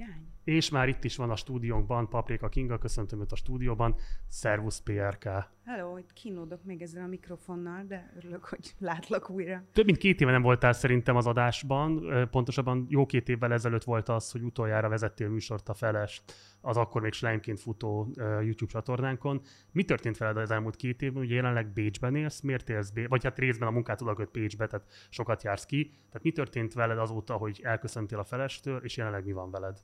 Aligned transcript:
irány. 0.00 0.32
És 0.44 0.70
már 0.70 0.88
itt 0.88 1.04
is 1.04 1.16
van 1.16 1.30
a 1.30 1.36
stúdiónkban 1.36 2.08
Paprika 2.08 2.48
Kinga, 2.48 2.78
köszöntöm 2.78 3.20
őt 3.20 3.32
a 3.32 3.36
stúdióban. 3.36 3.94
Szervusz 4.28 4.80
PRK! 4.80 5.24
Hello, 5.66 5.98
itt 5.98 6.12
kínódok 6.12 6.64
még 6.64 6.82
ezzel 6.82 7.02
a 7.02 7.06
mikrofonnal, 7.06 7.84
de 7.84 8.12
örülök, 8.16 8.44
hogy 8.44 8.74
látlak 8.78 9.30
újra. 9.30 9.64
Több 9.72 9.84
mint 9.84 9.98
két 9.98 10.20
éve 10.20 10.30
nem 10.30 10.42
voltál 10.42 10.72
szerintem 10.72 11.16
az 11.16 11.26
adásban, 11.26 12.06
pontosabban 12.30 12.86
jó 12.88 13.06
két 13.06 13.28
évvel 13.28 13.52
ezelőtt 13.52 13.84
volt 13.84 14.08
az, 14.08 14.30
hogy 14.30 14.42
utoljára 14.42 14.88
vezettél 14.88 15.28
műsort 15.28 15.68
a 15.68 15.74
Felest, 15.74 16.22
az 16.60 16.76
akkor 16.76 17.02
még 17.02 17.12
Slámként 17.12 17.60
futó 17.60 18.08
YouTube 18.16 18.70
csatornánkon. 18.70 19.40
Mi 19.72 19.84
történt 19.84 20.16
veled 20.16 20.36
az 20.36 20.50
elmúlt 20.50 20.76
két 20.76 21.02
évben? 21.02 21.22
Ugye 21.22 21.34
jelenleg 21.34 21.72
Bécsben 21.72 22.16
élsz, 22.16 22.40
miért 22.40 22.68
élsz 22.68 22.90
Bécsben? 22.90 23.10
Vagy 23.10 23.24
hát 23.24 23.38
részben 23.38 23.68
a 23.68 23.72
munkát 23.72 24.00
odaköt 24.02 24.30
Bécsbe, 24.30 24.66
tehát 24.66 24.86
sokat 25.10 25.42
jársz 25.42 25.66
ki. 25.66 25.88
Tehát 25.88 26.22
mi 26.22 26.32
történt 26.32 26.74
veled 26.74 26.98
azóta, 26.98 27.34
hogy 27.34 27.60
elköszöntél 27.62 28.18
a 28.18 28.24
Felestől, 28.24 28.78
és 28.82 28.96
jelenleg 28.96 29.24
mi 29.24 29.32
van 29.32 29.50
veled? 29.50 29.78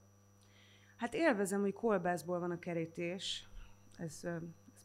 Hát 0.96 1.14
élvezem, 1.14 1.60
hogy 1.60 1.72
kolbászból 1.72 2.38
van 2.38 2.50
a 2.50 2.58
kerítés. 2.58 3.48
Ez 3.98 4.22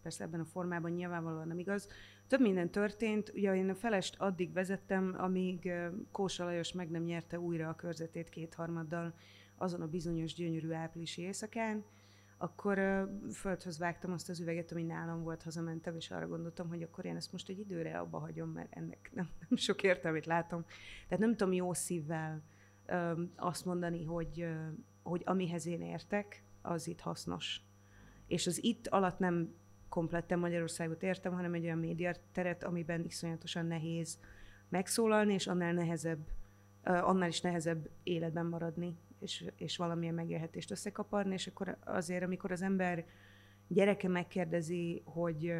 persze 0.06 0.24
ebben 0.24 0.40
a 0.40 0.46
formában 0.46 0.92
nyilvánvalóan 0.92 1.48
nem 1.48 1.60
igaz. 1.60 1.88
Több 2.28 2.42
minden 2.42 2.70
történt. 2.70 3.32
Ugye 3.36 3.56
én 3.56 3.70
a 3.70 3.76
felest 3.76 4.16
addig 4.20 4.54
vezettem, 4.54 5.16
amíg 5.18 5.72
Kósa 6.12 6.44
Lajos 6.44 6.74
meg 6.74 6.90
nem 6.90 7.04
nyerte 7.04 7.40
újra 7.40 7.70
a 7.70 7.76
körzetét 7.76 8.30
kétharmaddal 8.30 9.14
azon 9.56 9.82
a 9.82 9.88
bizonyos 9.88 10.34
gyönyörű 10.34 10.72
áprilisi 10.72 11.22
éjszakán. 11.22 11.84
Akkor 12.38 13.08
földhöz 13.34 13.78
vágtam 13.78 14.12
azt 14.12 14.30
az 14.30 14.40
üveget, 14.40 14.72
ami 14.72 14.84
nálam 14.84 15.24
volt, 15.24 15.44
hazamentem, 15.44 15.96
és 15.96 16.12
arra 16.12 16.28
gondoltam, 16.28 16.68
hogy 16.68 16.82
akkor 16.82 17.06
én 17.06 17.16
ezt 17.16 17.32
most 17.32 17.50
egy 17.50 17.60
időre 17.60 18.00
abba 18.00 18.20
hagyom, 18.20 18.50
mert 18.50 18.76
ennek 18.76 19.12
nem, 19.14 19.30
nem 19.50 19.58
sok 19.58 19.84
értelmét 19.84 20.26
látom. 20.26 20.66
Tehát 21.08 21.24
nem 21.24 21.36
tudom 21.36 21.54
jó 21.54 21.74
szívvel 21.74 22.42
azt 23.36 23.66
mondani, 23.66 24.04
hogy 24.04 24.48
hogy 25.04 25.22
amihez 25.26 25.66
én 25.66 25.82
értek, 25.82 26.44
az 26.62 26.88
itt 26.88 27.00
hasznos. 27.00 27.62
És 28.28 28.48
az 28.48 28.64
itt 28.64 28.88
alatt 28.88 29.20
nem 29.20 29.54
kompletten 29.90 30.40
Magyarországot 30.40 31.04
értem, 31.04 31.34
hanem 31.34 31.54
egy 31.54 31.64
olyan 31.64 31.78
médiateret, 31.78 32.64
amiben 32.64 33.04
iszonyatosan 33.04 33.66
nehéz 33.66 34.20
megszólalni, 34.70 35.34
és 35.34 35.48
annál 35.48 35.74
nehezebb, 35.74 36.28
annál 36.84 37.30
is 37.30 37.42
nehezebb 37.42 37.90
életben 38.04 38.46
maradni, 38.46 38.98
és, 39.20 39.46
és 39.56 39.78
valamilyen 39.78 40.14
megélhetést 40.14 40.72
összekaparni, 40.72 41.34
és 41.34 41.48
akkor 41.48 41.78
azért, 41.84 42.24
amikor 42.24 42.52
az 42.52 42.62
ember 42.62 43.06
gyereke 43.68 44.08
megkérdezi, 44.08 45.02
hogy, 45.06 45.54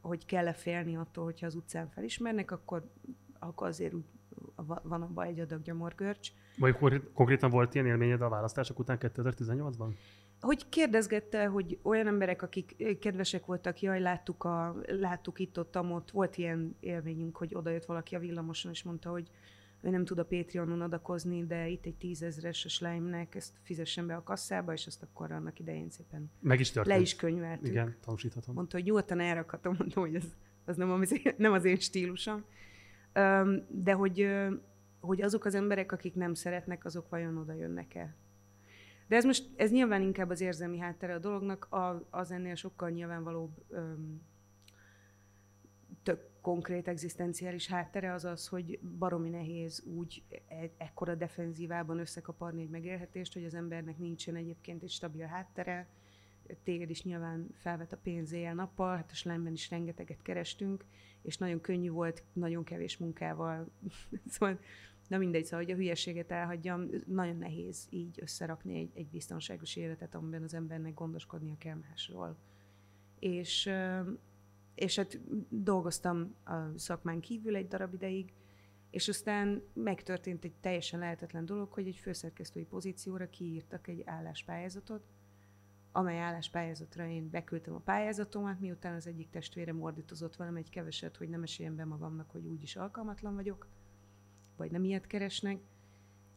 hogy 0.00 0.26
kell-e 0.26 0.52
félni 0.52 0.96
attól, 0.96 1.24
hogyha 1.24 1.46
az 1.46 1.54
utcán 1.54 1.88
felismernek, 1.88 2.50
akkor, 2.50 2.90
akkor 3.38 3.66
azért 3.66 3.94
úgy 3.94 4.04
van 4.82 5.02
abban 5.02 5.26
egy 5.26 5.40
adag 5.40 5.62
gyomorgörcs. 5.62 6.32
Vagy 6.58 6.76
konkrétan 7.12 7.50
volt 7.50 7.74
ilyen 7.74 7.86
élményed 7.86 8.20
a 8.20 8.28
választások 8.28 8.78
után 8.78 8.98
2018-ban? 9.00 9.92
Hogy 10.40 10.68
kérdezgette, 10.68 11.46
hogy 11.46 11.78
olyan 11.82 12.06
emberek, 12.06 12.42
akik 12.42 12.98
kedvesek 13.00 13.46
voltak, 13.46 13.80
jaj, 13.80 14.00
láttuk, 14.00 14.44
a, 14.44 14.76
láttuk 14.86 15.38
itt, 15.38 15.58
ott, 15.58 15.76
ott, 15.78 16.10
volt 16.10 16.36
ilyen 16.36 16.76
élményünk, 16.80 17.36
hogy 17.36 17.54
odajött 17.54 17.84
valaki 17.84 18.14
a 18.14 18.18
villamoson, 18.18 18.72
és 18.72 18.82
mondta, 18.82 19.10
hogy 19.10 19.30
ő 19.80 19.90
nem 19.90 20.04
tud 20.04 20.18
a 20.18 20.24
Patreonon 20.24 20.80
adakozni, 20.80 21.46
de 21.46 21.68
itt 21.68 21.86
egy 21.86 21.94
tízezres 21.94 22.64
a 22.64 22.68
slime 22.68 23.26
ezt 23.30 23.52
fizessen 23.62 24.06
be 24.06 24.14
a 24.14 24.22
kasszába, 24.22 24.72
és 24.72 24.86
azt 24.86 25.02
akkor 25.02 25.32
annak 25.32 25.58
idején 25.58 25.90
szépen 25.90 26.30
Meg 26.40 26.60
is 26.60 26.72
le 26.74 26.98
is 26.98 27.16
könyveltük. 27.16 27.66
Igen, 27.66 27.96
tanúsíthatom. 28.00 28.54
Mondta, 28.54 28.76
hogy 28.76 28.86
nyugodtan 28.86 29.20
elrakhatom, 29.20 29.74
mondta, 29.78 30.00
hogy 30.00 30.14
ez, 30.14 30.24
az 30.64 30.76
nem 30.76 30.90
az, 30.90 31.20
nem 31.36 31.52
az 31.52 31.64
én 31.64 31.76
stílusom. 31.76 32.44
De 33.68 33.92
hogy, 33.92 34.28
hogy 35.00 35.22
azok 35.22 35.44
az 35.44 35.54
emberek, 35.54 35.92
akik 35.92 36.14
nem 36.14 36.34
szeretnek, 36.34 36.84
azok 36.84 37.08
vajon 37.08 37.36
oda 37.36 37.52
jönnek-e? 37.52 38.14
De 39.06 39.16
ez 39.16 39.24
most, 39.24 39.48
ez 39.56 39.70
nyilván 39.70 40.02
inkább 40.02 40.30
az 40.30 40.40
érzelmi 40.40 40.78
háttere 40.78 41.14
a 41.14 41.18
dolognak, 41.18 41.68
az 42.10 42.30
ennél 42.30 42.54
sokkal 42.54 42.90
nyilvánvalóbb 42.90 43.50
tök 46.02 46.28
konkrét 46.40 46.88
egzisztenciális 46.88 47.68
háttere 47.68 48.12
az 48.12 48.24
az, 48.24 48.46
hogy 48.46 48.78
baromi 48.98 49.28
nehéz 49.28 49.82
úgy 49.96 50.22
e- 50.48 50.70
ekkora 50.76 51.14
defenzívában 51.14 51.98
összekaparni 51.98 52.62
egy 52.62 52.68
megélhetést, 52.68 53.32
hogy 53.32 53.44
az 53.44 53.54
embernek 53.54 53.98
nincsen 53.98 54.36
egyébként 54.36 54.82
egy 54.82 54.90
stabil 54.90 55.26
háttere, 55.26 55.86
téged 56.62 56.90
is 56.90 57.02
nyilván 57.02 57.48
felvet 57.58 57.92
a 57.92 57.96
pénz 58.02 58.32
éjjel-nappal, 58.32 58.96
hát 58.96 59.10
a 59.10 59.14
slemben 59.14 59.52
is 59.52 59.70
rengeteget 59.70 60.22
kerestünk, 60.22 60.84
és 61.22 61.38
nagyon 61.38 61.60
könnyű 61.60 61.90
volt, 61.90 62.22
nagyon 62.32 62.64
kevés 62.64 62.96
munkával. 62.96 63.68
szóval, 64.32 64.58
na 65.08 65.18
mindegy, 65.18 65.44
szóval, 65.44 65.64
hogy 65.64 65.74
a 65.74 65.76
hülyeséget 65.76 66.30
elhagyjam, 66.30 66.88
nagyon 67.06 67.36
nehéz 67.36 67.86
így 67.90 68.18
összerakni 68.22 68.78
egy, 68.78 68.90
egy 68.94 69.08
biztonságos 69.08 69.76
életet, 69.76 70.14
amiben 70.14 70.42
az 70.42 70.54
embernek 70.54 70.94
gondoskodnia 70.94 71.54
kell 71.58 71.76
másról. 71.88 72.36
És, 73.18 73.70
és 74.74 74.96
hát 74.96 75.20
dolgoztam 75.48 76.34
a 76.44 76.78
szakmán 76.78 77.20
kívül 77.20 77.56
egy 77.56 77.68
darab 77.68 77.94
ideig, 77.94 78.32
és 78.90 79.08
aztán 79.08 79.62
megtörtént 79.72 80.44
egy 80.44 80.54
teljesen 80.60 81.00
lehetetlen 81.00 81.44
dolog, 81.44 81.72
hogy 81.72 81.86
egy 81.86 81.96
főszerkesztői 81.96 82.64
pozícióra 82.64 83.30
kiírtak 83.30 83.88
egy 83.88 84.02
álláspályázatot, 84.04 85.02
amely 85.92 86.18
álláspályázatra 86.18 87.06
én 87.06 87.30
beküldtem 87.30 87.74
a 87.74 87.78
pályázatomat, 87.78 88.60
miután 88.60 88.94
az 88.94 89.06
egyik 89.06 89.30
testvére 89.30 89.72
mordítozott 89.72 90.36
velem 90.36 90.56
egy 90.56 90.70
keveset, 90.70 91.16
hogy 91.16 91.28
nem 91.28 91.42
esélyen 91.42 91.76
be 91.76 91.84
magamnak, 91.84 92.30
hogy 92.30 92.46
úgyis 92.46 92.76
alkalmatlan 92.76 93.34
vagyok, 93.34 93.66
vagy 94.56 94.70
nem 94.70 94.84
ilyet 94.84 95.06
keresnek. 95.06 95.60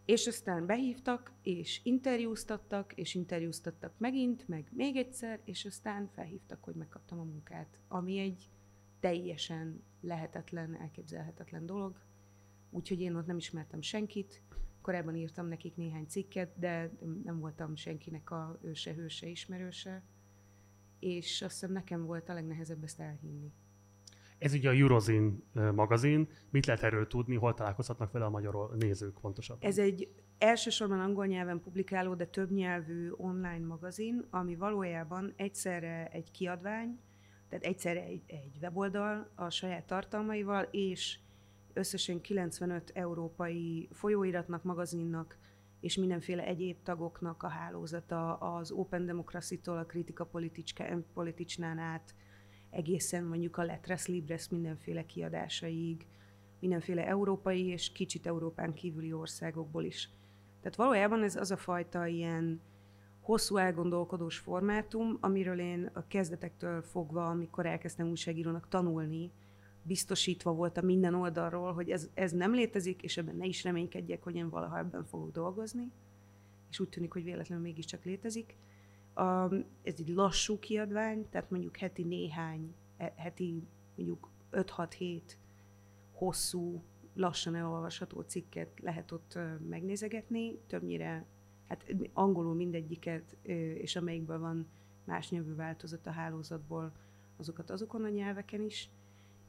És 0.06 0.28
aztán 0.28 0.66
behívtak, 0.66 1.32
és 1.42 1.82
interjúztattak, 1.84 2.94
és 2.94 3.16
interjúztattak 3.16 3.94
megint, 3.98 4.48
meg 4.48 4.70
még 4.72 4.96
egyszer, 4.96 5.40
és 5.44 5.66
aztán 5.66 6.08
felhívtak, 6.08 6.64
hogy 6.64 6.76
megkaptam 6.76 7.20
a 7.20 7.24
munkát, 7.24 7.80
ami 7.88 8.20
egy 8.20 8.50
teljesen 9.00 9.84
lehetetlen, 10.02 10.76
elképzelhetetlen 10.76 11.66
dolog. 11.66 12.02
Úgyhogy 12.70 13.02
én 13.02 13.16
ott 13.16 13.26
nem 13.26 13.38
ismertem 13.38 13.82
senkit, 13.82 14.44
korábban 14.82 15.16
írtam 15.16 15.48
nekik 15.48 15.76
néhány 15.76 16.06
cikket, 16.06 16.60
de 16.60 16.92
nem 17.24 17.40
voltam 17.40 17.76
senkinek 17.76 18.32
a 18.32 18.60
őse, 18.62 18.94
hőse, 18.94 19.28
ismerőse, 19.28 20.04
és 21.00 21.42
azt 21.42 21.54
hiszem 21.54 21.72
nekem 21.72 22.06
volt 22.06 22.30
a 22.30 22.34
legnehezebb 22.34 22.84
ezt 22.84 23.00
elhinni. 23.00 23.54
Ez 24.40 24.54
ugye 24.54 24.70
a 24.70 24.74
Eurozin 24.74 25.44
magazin. 25.74 26.28
Mit 26.50 26.66
lehet 26.66 26.84
erről 26.84 27.08
tudni, 27.08 27.36
hol 27.36 27.54
találkozhatnak 27.54 28.12
vele 28.12 28.26
a 28.26 28.30
magyar 28.30 28.76
nézők 28.78 29.20
pontosabban? 29.20 29.70
Ez 29.70 29.78
egy 29.78 30.10
elsősorban 30.38 31.00
angol 31.00 31.26
nyelven 31.26 31.62
publikáló, 31.62 32.14
de 32.14 32.26
több 32.26 32.52
nyelvű 32.52 33.10
online 33.12 33.66
magazin, 33.66 34.26
ami 34.30 34.56
valójában 34.56 35.34
egyszerre 35.36 36.10
egy 36.12 36.32
kiadvány, 36.32 37.00
tehát 37.50 37.66
egyszerre 37.66 38.04
egy, 38.04 38.24
egy 38.28 38.58
weboldal 38.62 39.32
a 39.36 39.50
saját 39.50 39.86
tartalmaival, 39.86 40.68
és 40.72 41.20
összesen 41.74 42.22
95 42.22 42.92
európai 42.94 43.90
folyóiratnak, 43.92 44.64
magazinnak 44.64 45.38
és 45.80 45.96
mindenféle 45.96 46.46
egyéb 46.46 46.78
tagoknak 46.84 47.44
a 47.44 47.48
hálózata 47.48 48.36
az 48.36 48.72
Open 48.72 49.06
Democracy-tól 49.06 49.78
a 49.78 49.86
Kritika 49.86 50.30
Politicsnán 51.14 51.78
át 51.78 52.16
egészen 52.70 53.24
mondjuk 53.24 53.58
a 53.58 53.64
Letres 53.64 54.08
Libres 54.08 54.50
mindenféle 54.50 55.06
kiadásaig, 55.06 56.06
mindenféle 56.60 57.08
európai 57.08 57.66
és 57.66 57.92
kicsit 57.92 58.26
Európán 58.26 58.74
kívüli 58.74 59.14
országokból 59.14 59.84
is. 59.84 60.10
Tehát 60.62 60.78
valójában 60.78 61.24
ez 61.24 61.36
az 61.36 61.52
a 61.52 61.58
fajta 61.58 62.06
ilyen 62.06 62.62
hosszú 63.22 63.58
elgondolkodós 63.58 64.38
formátum, 64.38 65.18
amiről 65.22 65.60
én 65.60 65.90
a 65.94 66.08
kezdetektől 66.08 66.82
fogva, 66.82 67.30
amikor 67.30 67.66
elkezdtem 67.66 68.10
újságírónak 68.10 68.68
tanulni, 68.68 69.32
biztosítva 69.82 70.54
voltam 70.54 70.86
minden 70.86 71.14
oldalról, 71.14 71.74
hogy 71.74 71.90
ez, 71.90 72.10
ez 72.14 72.32
nem 72.32 72.54
létezik, 72.54 73.02
és 73.04 73.18
ebben 73.18 73.36
ne 73.36 73.46
is 73.46 73.64
reménykedjek, 73.64 74.24
hogy 74.24 74.36
én 74.36 74.50
valaha 74.50 74.78
ebben 74.78 75.06
fogok 75.06 75.32
dolgozni, 75.32 75.92
és 76.70 76.80
úgy 76.80 76.90
tűnik, 76.90 77.14
hogy 77.14 77.24
véletlenül 77.24 77.64
mégiscsak 77.64 78.04
létezik. 78.04 78.56
A, 79.14 79.54
ez 79.54 79.96
egy 79.98 80.10
lassú 80.10 80.60
kiadvány, 80.60 81.30
tehát 81.30 81.50
mondjuk 81.50 81.78
heti 81.78 82.04
néhány, 82.04 82.74
e, 82.98 83.14
heti 83.18 83.64
mondjuk 83.96 84.30
5-6-7 84.52 85.22
hosszú, 86.12 86.84
lassan 87.14 87.56
elolvasható 87.56 88.22
cikket 88.22 88.80
lehet 88.80 89.12
ott 89.12 89.38
megnézegetni, 89.70 90.60
többnyire, 90.68 91.26
hát 91.68 91.86
angolul 92.14 92.56
mindegyiket, 92.56 93.38
és 93.74 93.96
amelyikből 93.96 94.40
van 94.40 94.68
más 95.04 95.30
nyelvű 95.30 95.56
változat 95.56 96.08
a 96.08 96.12
hálózatból, 96.12 96.92
azokat 97.38 97.70
azokon 97.70 98.04
a 98.04 98.10
nyelveken 98.10 98.62
is 98.62 98.90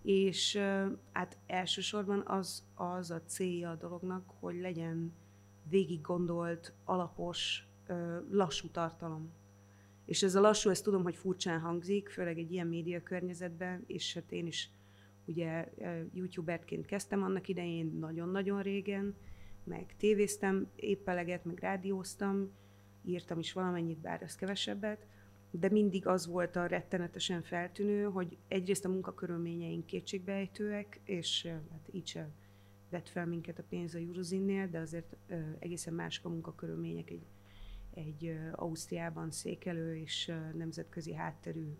és 0.02 0.56
hát 1.12 1.38
elsősorban 1.46 2.22
az, 2.26 2.64
az 2.74 3.10
a 3.10 3.22
célja 3.22 3.70
a 3.70 3.74
dolognak, 3.74 4.30
hogy 4.40 4.60
legyen 4.60 5.12
végig 5.68 6.00
gondolt, 6.00 6.72
alapos, 6.84 7.68
lassú 8.30 8.68
tartalom. 8.68 9.30
És 10.04 10.22
ez 10.22 10.34
a 10.34 10.40
lassú, 10.40 10.70
ezt 10.70 10.84
tudom, 10.84 11.02
hogy 11.02 11.16
furcsán 11.16 11.60
hangzik, 11.60 12.08
főleg 12.08 12.38
egy 12.38 12.52
ilyen 12.52 12.66
média 12.66 13.02
környezetben, 13.02 13.84
és 13.86 14.14
hát 14.14 14.32
én 14.32 14.46
is 14.46 14.70
ugye 15.24 15.68
youtuberként 16.12 16.86
kezdtem 16.86 17.22
annak 17.22 17.48
idején 17.48 17.96
nagyon-nagyon 18.00 18.62
régen, 18.62 19.14
meg 19.64 19.94
tévéztem 19.96 20.68
épp 20.76 21.08
eleget, 21.08 21.44
meg 21.44 21.58
rádióztam, 21.58 22.50
írtam 23.04 23.38
is 23.38 23.52
valamennyit, 23.52 23.98
bár 23.98 24.22
ez 24.22 24.34
kevesebbet, 24.34 25.06
de 25.50 25.68
mindig 25.70 26.06
az 26.06 26.26
volt 26.26 26.56
a 26.56 26.66
rettenetesen 26.66 27.42
feltűnő, 27.42 28.04
hogy 28.04 28.36
egyrészt 28.48 28.84
a 28.84 28.88
munkakörülményeink 28.88 29.86
kétségbeejtőek, 29.86 31.00
és 31.04 31.46
hát 31.70 31.88
így 31.90 32.06
sem 32.06 32.32
vett 32.90 33.08
fel 33.08 33.26
minket 33.26 33.58
a 33.58 33.64
pénz 33.68 33.94
a 33.94 33.98
Eurozinnél, 33.98 34.68
de 34.68 34.78
azért 34.78 35.16
ö, 35.28 35.40
egészen 35.58 35.94
mások 35.94 36.24
a 36.24 36.28
munkakörülmények 36.28 37.10
egy, 37.10 37.22
egy 38.00 38.38
Ausztriában 38.52 39.30
székelő 39.30 39.96
és 39.96 40.32
nemzetközi 40.54 41.14
hátterű, 41.14 41.76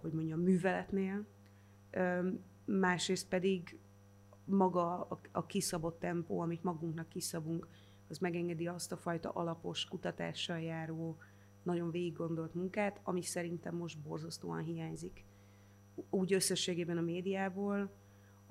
hogy 0.00 0.12
mondjam, 0.12 0.40
műveletnél. 0.40 1.26
Másrészt 2.64 3.28
pedig 3.28 3.78
maga 4.44 5.00
a, 5.32 5.46
kiszabott 5.46 5.98
tempó, 5.98 6.40
amit 6.40 6.62
magunknak 6.62 7.08
kiszabunk, 7.08 7.68
az 8.08 8.18
megengedi 8.18 8.66
azt 8.66 8.92
a 8.92 8.96
fajta 8.96 9.30
alapos 9.30 9.84
kutatással 9.84 10.60
járó, 10.60 11.18
nagyon 11.62 11.90
végig 11.90 12.12
gondolt 12.12 12.54
munkát, 12.54 13.00
ami 13.02 13.22
szerintem 13.22 13.76
most 13.76 13.98
borzasztóan 13.98 14.62
hiányzik. 14.62 15.24
Úgy 16.10 16.32
összességében 16.32 16.96
a 16.96 17.00
médiából, 17.00 17.90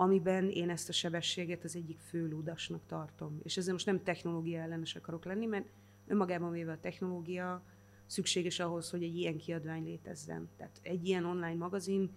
amiben 0.02 0.50
én 0.50 0.70
ezt 0.70 0.90
a 0.90 0.92
sebességet 0.92 1.64
az 1.64 1.76
egyik 1.76 2.00
fő 2.00 2.28
ludasnak 2.28 2.86
tartom. 2.86 3.40
És 3.44 3.58
ezzel 3.58 3.74
most 3.74 3.86
nem 3.86 4.04
technológia 4.04 4.62
ellenes 4.62 4.96
akarok 4.96 5.26
lenni, 5.26 5.46
mert 5.46 5.66
önmagában 6.08 6.52
véve 6.52 6.72
a 6.72 6.80
technológia 6.80 7.64
szükséges 8.06 8.60
ahhoz, 8.60 8.90
hogy 8.90 9.04
egy 9.04 9.16
ilyen 9.16 9.38
kiadvány 9.38 9.84
létezzen. 9.84 10.50
Tehát 10.58 10.80
egy 10.82 11.08
ilyen 11.08 11.26
online 11.26 11.56
magazin 11.56 12.12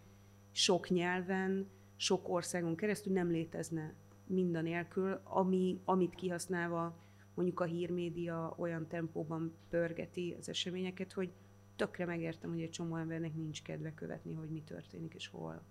sok 0.51 0.89
nyelven, 0.89 1.69
sok 1.97 2.29
országon 2.29 2.77
keresztül 2.77 3.13
nem 3.13 3.31
létezne 3.31 3.95
mindanélkül, 4.27 5.21
ami, 5.25 5.81
amit 5.85 6.15
kihasználva 6.15 6.99
mondjuk 7.35 7.61
a 7.61 7.65
hírmédia 7.65 8.55
olyan 8.59 8.87
tempóban 8.89 9.55
pörgeti 9.69 10.37
az 10.39 10.49
eseményeket, 10.49 11.13
hogy 11.13 11.33
tökre 11.77 12.05
megértem, 12.05 12.51
hogy 12.51 12.63
egy 12.63 12.71
csomó 12.71 12.97
embernek 12.97 13.35
nincs 13.35 13.63
kedve 13.63 13.95
követni, 13.95 14.35
hogy 14.35 14.49
mi 14.49 14.63
történik 14.63 15.15
és 15.15 15.29
hol. 15.29 15.63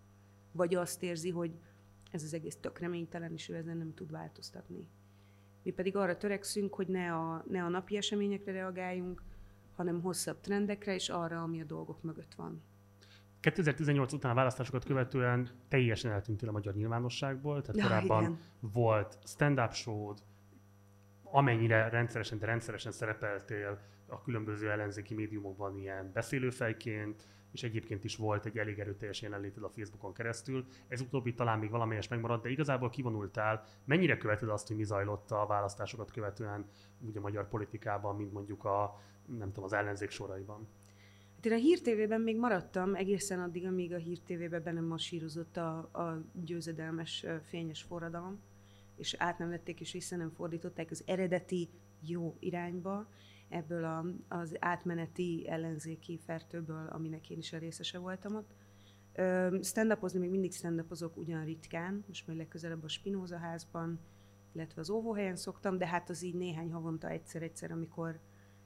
Vagy 0.52 0.75
azt 0.75 1.04
érzi, 1.04 1.30
hogy 1.30 1.52
ez 2.12 2.24
az 2.24 2.34
egész 2.34 2.58
tök 2.60 2.80
reménytelen, 2.80 3.34
és 3.34 3.50
ő 3.50 3.56
ezen 3.56 3.78
nem 3.78 3.94
tud 3.94 4.12
változtatni. 4.12 4.88
Mi 5.63 5.72
pedig 5.72 5.96
arra 5.96 6.18
törekszünk, 6.18 6.74
hogy 6.74 6.88
ne 6.88 7.13
a, 7.13 7.44
ne 7.50 7.63
a 7.63 7.69
napi 7.69 7.98
eseményekre 7.98 8.52
reagáljunk, 8.52 9.24
hanem 9.75 10.02
hosszabb 10.02 10.40
trendekre, 10.40 10.94
és 10.94 11.10
arra, 11.10 11.42
ami 11.42 11.62
a 11.62 11.66
dolgok 11.66 12.04
mögött 12.04 12.34
van. 12.34 12.62
2018 13.40 14.13
után 14.13 14.31
a 14.31 14.36
választásokat 14.36 14.86
követően 14.86 15.50
teljesen 15.68 16.12
eltűntél 16.12 16.50
a 16.50 16.52
magyar 16.52 16.74
nyilvánosságból, 16.74 17.62
tehát 17.62 17.75
Ja, 17.75 17.84
korábban 17.84 18.22
igen. 18.22 18.38
volt 18.60 19.18
stand-up 19.25 19.74
show 19.74 20.14
amennyire 21.24 21.90
rendszeresen, 21.90 22.40
de 22.40 22.46
rendszeresen 22.46 22.92
szerepeltél 22.92 23.80
a 24.07 24.22
különböző 24.22 24.72
ellenzéki 24.72 25.14
médiumokban 25.14 25.78
ilyen 25.78 26.12
beszélőfejként, 26.14 27.28
és 27.51 27.63
egyébként 27.63 28.03
is 28.03 28.15
volt 28.15 28.45
egy 28.45 28.57
elég 28.57 28.80
erőteljes 28.80 29.21
jelenléted 29.21 29.63
a 29.63 29.69
Facebookon 29.69 30.13
keresztül. 30.13 30.65
Ez 30.88 31.01
utóbbi 31.01 31.33
talán 31.33 31.59
még 31.59 31.69
valamelyes 31.69 32.07
megmaradt, 32.07 32.44
de 32.44 32.50
igazából 32.50 32.89
kivonultál. 32.89 33.63
Mennyire 33.86 34.18
követed 34.18 34.50
azt, 34.50 34.68
hogy 34.68 34.75
mi 34.75 34.83
zajlott 34.83 35.31
a 35.31 35.45
választásokat 35.45 36.12
követően 36.12 36.65
úgy 37.00 37.18
a 37.18 37.21
magyar 37.21 37.48
politikában, 37.48 38.15
mint 38.15 38.33
mondjuk 38.33 38.63
a, 38.63 39.00
nem 39.25 39.48
tudom, 39.48 39.63
az 39.63 39.74
ellenzék 39.74 40.09
soraiban? 40.09 40.68
Hát 41.36 41.45
én 41.45 41.57
a 41.57 41.62
hírtévében 41.62 42.21
még 42.21 42.38
maradtam 42.38 42.95
egészen 42.95 43.39
addig, 43.39 43.65
amíg 43.65 43.94
a 43.94 43.97
hírtévében 43.97 44.63
be 44.63 44.71
nem 44.71 44.86
masírozott 44.86 45.57
a, 45.57 45.77
a 45.77 46.24
győzedelmes 46.33 47.25
fényes 47.44 47.81
forradalom, 47.81 48.42
és 48.95 49.15
át 49.18 49.38
nem 49.38 49.50
vették 49.50 49.80
és 49.80 49.92
vissza 49.92 50.15
nem 50.15 50.30
fordították 50.30 50.92
az 50.92 51.04
eredeti 51.06 51.69
jó 52.00 52.36
irányba, 52.39 53.07
ebből 53.51 53.83
a, 53.83 54.06
az 54.27 54.56
átmeneti 54.59 55.48
ellenzéki 55.50 56.19
fertőből, 56.25 56.88
aminek 56.88 57.30
én 57.30 57.38
is 57.38 57.53
a 57.53 57.57
részese 57.57 57.98
voltam 57.98 58.36
ott. 58.36 58.53
Stand-upozni 59.63 60.19
még 60.19 60.30
mindig 60.30 60.53
stand 60.53 60.86
ugyan 61.15 61.45
ritkán, 61.45 62.03
most 62.07 62.27
majd 62.27 62.39
legközelebb 62.39 62.83
a 62.83 62.88
Spinoza 62.88 63.38
házban, 63.38 64.00
illetve 64.53 64.81
az 64.81 64.89
óvóhelyen 64.89 65.36
szoktam, 65.36 65.77
de 65.77 65.88
hát 65.88 66.09
az 66.09 66.24
így 66.24 66.36
néhány 66.36 66.71
havonta 66.71 67.09
egyszer-egyszer, 67.09 67.71
amikor 67.71 68.19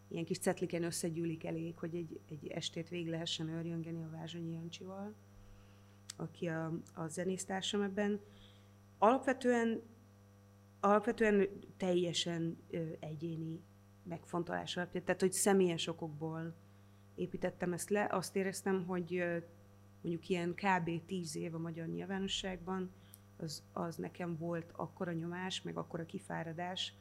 ilyen 0.08 0.26
kis 0.26 0.40
cetliken 0.40 0.84
összegyűlik 0.84 1.46
elég, 1.46 1.78
hogy 1.78 1.96
egy, 1.96 2.20
egy 2.30 2.48
estét 2.48 2.90
végig 2.90 3.10
lehessen 3.10 3.50
örjöngeni 3.50 4.04
a 4.04 4.10
Vázsonyi 4.10 4.52
Jancsival, 4.52 5.14
aki 6.16 6.48
a, 6.48 6.80
a 6.94 7.08
zenésztársam 7.08 7.82
ebben. 7.82 8.20
Alapvetően, 8.98 9.82
alapvetően 10.80 11.50
teljesen 11.78 12.58
ö, 12.70 12.84
egyéni 13.00 13.62
megfontolás 14.08 14.78
alapján, 14.78 15.04
tehát 15.04 15.22
hogy 15.22 15.32
személyes 15.32 15.88
okokból 15.88 16.56
építettem 17.16 17.74
ezt 17.74 17.90
le. 17.90 18.08
Azt 18.12 18.36
éreztem, 18.36 18.86
hogy 18.86 19.24
mondjuk 20.02 20.30
ilyen 20.30 20.54
kb. 20.54 21.06
10 21.06 21.36
év 21.36 21.56
a 21.56 21.58
magyar 21.58 21.88
nyilvánosságban, 21.88 22.92
az, 23.38 23.64
az 23.74 23.96
nekem 23.96 24.38
volt 24.38 24.72
akkora 24.76 25.12
nyomás, 25.12 25.62
meg 25.62 25.78
akkora 25.78 26.06
kifáradás, 26.06 26.94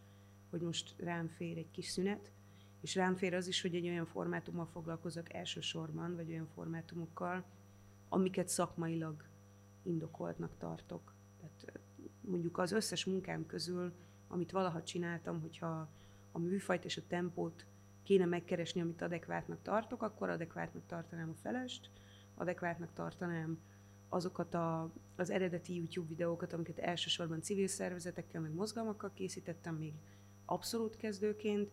hogy 0.51 0.61
most 0.61 0.95
rám 0.99 1.29
fér 1.29 1.59
egy 1.59 1.71
kis 1.71 1.87
szünet, 1.87 2.33
és 2.81 2.95
rám 2.95 3.17
fér 3.17 3.35
az 3.35 3.47
is, 3.47 3.63
hogy 3.63 3.75
egy 3.75 3.87
olyan 3.87 4.07
formátummal 4.07 4.67
foglalkozok 4.67 5.33
elsősorban, 5.33 6.15
vagy 6.15 6.29
olyan 6.29 6.49
formátumokkal, 6.55 7.45
amiket 8.09 8.49
szakmailag 8.49 9.25
indokoltnak 9.83 10.57
tartok. 10.59 11.15
Tehát 11.41 11.81
mondjuk 12.21 12.59
az 12.59 12.73
összes 12.73 13.05
munkám 13.05 13.47
közül, 13.47 13.93
amit 14.29 14.51
valaha 14.51 14.83
csináltam, 14.83 15.41
hogyha 15.41 15.89
a 16.35 16.39
műfajt 16.39 16.85
és 16.85 16.97
a 16.97 17.07
tempót 17.07 17.67
kéne 18.03 18.25
megkeresni, 18.25 18.81
amit 18.81 19.03
adekvátnak 19.03 19.63
tartok, 19.63 20.03
akkor 20.03 20.29
adekvátnak 20.29 20.87
tartanám 20.87 21.31
a 21.31 21.41
felest, 21.43 21.91
adekvátnak 22.35 22.93
tartanám 22.93 23.59
azokat 24.09 24.55
a, 24.55 24.93
az 25.17 25.31
eredeti 25.31 25.75
YouTube 25.75 26.09
videókat, 26.09 26.53
amiket 26.53 26.79
elsősorban 26.79 27.43
civil 27.43 27.67
szervezetekkel, 27.67 28.41
meg 28.41 28.53
mozgalmakkal 28.53 29.13
készítettem 29.15 29.75
még 29.75 29.95
abszolút 30.45 30.97
kezdőként. 30.97 31.71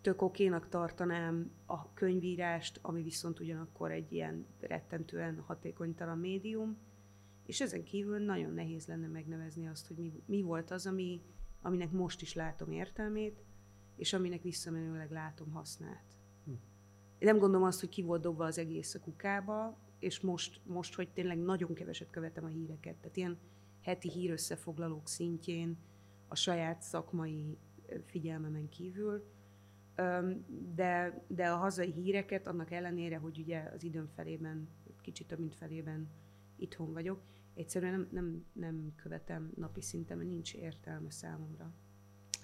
Tök 0.00 0.22
okénak 0.22 0.68
tartanám 0.68 1.50
a 1.66 1.92
könyvírást, 1.92 2.78
ami 2.82 3.02
viszont 3.02 3.40
ugyanakkor 3.40 3.90
egy 3.90 4.12
ilyen 4.12 4.46
rettentően 4.60 5.40
hatékonytalan 5.46 6.18
médium, 6.18 6.76
és 7.46 7.60
ezen 7.60 7.84
kívül 7.84 8.18
nagyon 8.18 8.54
nehéz 8.54 8.86
lenne 8.86 9.06
megnevezni 9.06 9.68
azt, 9.68 9.86
hogy 9.86 9.96
mi, 9.96 10.22
mi 10.26 10.42
volt 10.42 10.70
az, 10.70 10.86
ami, 10.86 11.20
aminek 11.62 11.90
most 11.90 12.22
is 12.22 12.34
látom 12.34 12.70
értelmét, 12.70 13.44
és 13.96 14.12
aminek 14.12 14.42
visszamenőleg 14.42 15.10
látom 15.10 15.50
hasznát. 15.50 16.04
Hm. 16.44 16.50
Én 17.18 17.28
nem 17.28 17.38
gondolom 17.38 17.66
azt, 17.66 17.80
hogy 17.80 17.88
ki 17.88 18.02
volt 18.02 18.22
dobva 18.22 18.44
az 18.44 18.58
egész 18.58 18.94
a 18.94 19.00
kukába, 19.00 19.78
és 19.98 20.20
most, 20.20 20.60
most, 20.66 20.94
hogy 20.94 21.08
tényleg 21.08 21.38
nagyon 21.38 21.74
keveset 21.74 22.10
követem 22.10 22.44
a 22.44 22.48
híreket. 22.48 22.96
Tehát 22.96 23.16
ilyen 23.16 23.38
heti 23.80 24.10
hírösszefoglalók 24.10 25.08
szintjén 25.08 25.78
a 26.28 26.34
saját 26.34 26.82
szakmai 26.82 27.58
figyelmemen 28.04 28.68
kívül. 28.68 29.24
De, 30.74 31.24
de 31.28 31.48
a 31.48 31.56
hazai 31.56 31.92
híreket, 31.92 32.46
annak 32.46 32.70
ellenére, 32.70 33.16
hogy 33.16 33.38
ugye 33.38 33.70
az 33.74 33.84
időm 33.84 34.08
felében, 34.14 34.68
kicsit 35.00 35.26
több 35.26 35.38
mint 35.38 35.54
felében 35.54 36.10
itthon 36.56 36.92
vagyok, 36.92 37.22
egyszerűen 37.54 37.92
nem, 37.92 38.08
nem, 38.10 38.44
nem 38.52 38.92
követem 38.96 39.52
napi 39.56 39.80
szinten, 39.80 40.16
mert 40.16 40.28
nincs 40.28 40.54
értelme 40.54 41.10
számomra. 41.10 41.72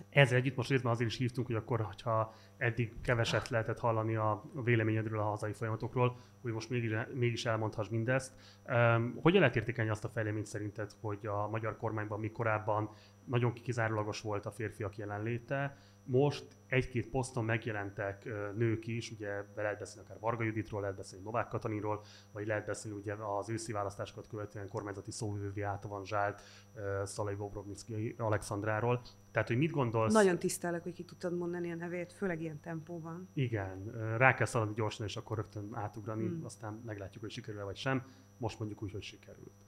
Ezzel 0.08 0.38
együtt 0.38 0.56
most 0.56 0.70
részben 0.70 0.92
azért 0.92 1.10
is 1.10 1.16
hívtunk, 1.16 1.46
hogy 1.46 1.56
akkor, 1.56 1.80
hogyha 1.80 2.34
eddig 2.56 3.00
keveset 3.00 3.48
lehetett 3.48 3.78
hallani 3.78 4.16
a 4.16 4.44
véleményedről 4.64 5.20
a 5.20 5.24
hazai 5.24 5.52
folyamatokról, 5.52 6.16
hogy 6.42 6.52
most 6.52 6.70
mégis, 6.70 6.92
mégis 7.14 7.46
elmondhass 7.46 7.88
mindezt. 7.88 8.32
Um, 8.66 9.18
hogyan 9.22 9.40
lehet 9.40 9.56
értékelni 9.56 9.90
azt 9.90 10.04
a 10.04 10.08
fejleményt 10.08 10.46
szerinted, 10.46 10.90
hogy 11.00 11.26
a 11.26 11.48
magyar 11.48 11.76
kormányban 11.76 12.20
mi 12.20 12.30
korábban 12.30 12.90
nagyon 13.28 13.52
kizárólagos 13.52 14.20
volt 14.20 14.46
a 14.46 14.50
férfiak 14.50 14.96
jelenléte, 14.96 15.76
most 16.08 16.46
egy-két 16.66 17.08
poszton 17.08 17.44
megjelentek 17.44 18.24
nők 18.56 18.86
is, 18.86 19.10
ugye 19.10 19.44
lehet 19.54 19.78
beszélni 19.78 20.08
akár 20.08 20.20
Varga 20.20 20.44
Juditról, 20.44 20.80
lehet 20.80 20.96
beszélni 20.96 21.24
Novák 21.24 21.48
Katalinról, 21.48 22.00
vagy 22.32 22.46
lehet 22.46 22.66
beszélni 22.66 22.98
ugye 22.98 23.14
az 23.14 23.48
őszi 23.48 23.72
választásokat 23.72 24.26
követően 24.26 24.68
kormányzati 24.68 25.10
szóvivővé 25.10 25.62
átavanzsált 25.62 26.40
uh, 26.74 27.04
Szalai 27.04 27.34
Bobrovnicki 27.34 28.14
Alexandráról. 28.18 29.00
Tehát, 29.32 29.48
hogy 29.48 29.58
mit 29.58 29.70
gondolsz? 29.70 30.12
Nagyon 30.12 30.38
tisztelek, 30.38 30.82
hogy 30.82 30.92
ki 30.92 31.04
tudtad 31.04 31.36
mondani 31.36 31.72
a 31.72 31.74
nevét, 31.74 32.12
főleg 32.12 32.40
ilyen 32.40 32.60
tempóban. 32.60 33.28
Igen, 33.34 33.92
rá 34.16 34.34
kell 34.34 34.46
szaladni 34.46 34.74
gyorsan, 34.74 35.06
és 35.06 35.16
akkor 35.16 35.36
rögtön 35.36 35.68
átugrani, 35.72 36.26
Hmm. 36.26 36.36
mm. 36.36 36.44
aztán 36.44 36.82
meglátjuk, 36.86 37.22
hogy 37.22 37.32
sikerül 37.32 37.64
vagy 37.64 37.76
sem. 37.76 38.06
Most 38.36 38.58
mondjuk 38.58 38.82
úgy, 38.82 38.92
hogy 38.92 39.02
sikerült. 39.02 39.64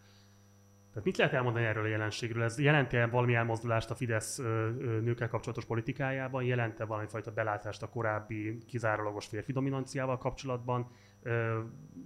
Tehát 0.91 1.05
mit 1.05 1.17
lehet 1.17 1.33
elmondani 1.33 1.65
erről 1.65 1.85
a 1.85 1.89
jelenségről? 1.89 2.43
Ez 2.43 2.59
jelenti-e 2.59 3.07
valami 3.07 3.35
elmozdulást 3.35 3.91
a 3.91 3.95
Fidesz 3.95 4.39
nőkkel 4.79 5.29
kapcsolatos 5.29 5.65
politikájában? 5.65 6.45
Jelente 6.45 6.85
valami 6.85 7.07
fajta 7.09 7.33
belátást 7.33 7.83
a 7.83 7.89
korábbi 7.89 8.59
kizárólagos 8.67 9.27
férfi 9.27 9.53
dominanciával 9.53 10.19
kapcsolatban? 10.19 10.91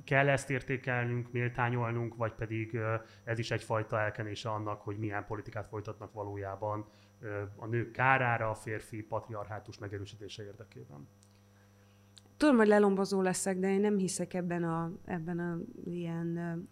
Kell 0.05 0.29
ezt 0.29 0.50
értékelnünk, 0.50 1.33
méltányolnunk, 1.33 2.17
vagy 2.17 2.33
pedig 2.33 2.79
ez 3.25 3.38
is 3.38 3.50
egyfajta 3.50 4.00
elkenése 4.00 4.50
annak, 4.50 4.81
hogy 4.81 4.99
milyen 4.99 5.26
politikát 5.26 5.67
folytatnak 5.67 6.12
valójában 6.12 6.87
a 7.57 7.67
nők 7.67 7.91
kárára 7.91 8.50
a 8.50 8.55
férfi 8.55 9.03
patriarhátus 9.03 9.79
megerősítése 9.79 10.45
érdekében. 10.45 11.09
Tudom, 12.37 12.57
hogy 12.57 12.67
lelombozó 12.67 13.21
leszek, 13.23 13.59
de 13.59 13.71
én 13.71 13.81
nem 13.81 13.97
hiszek 13.97 14.35
ebben 14.35 14.64
a, 14.64 14.93
ebben 15.05 15.38
a 15.38 15.59
ilyen 15.85 16.69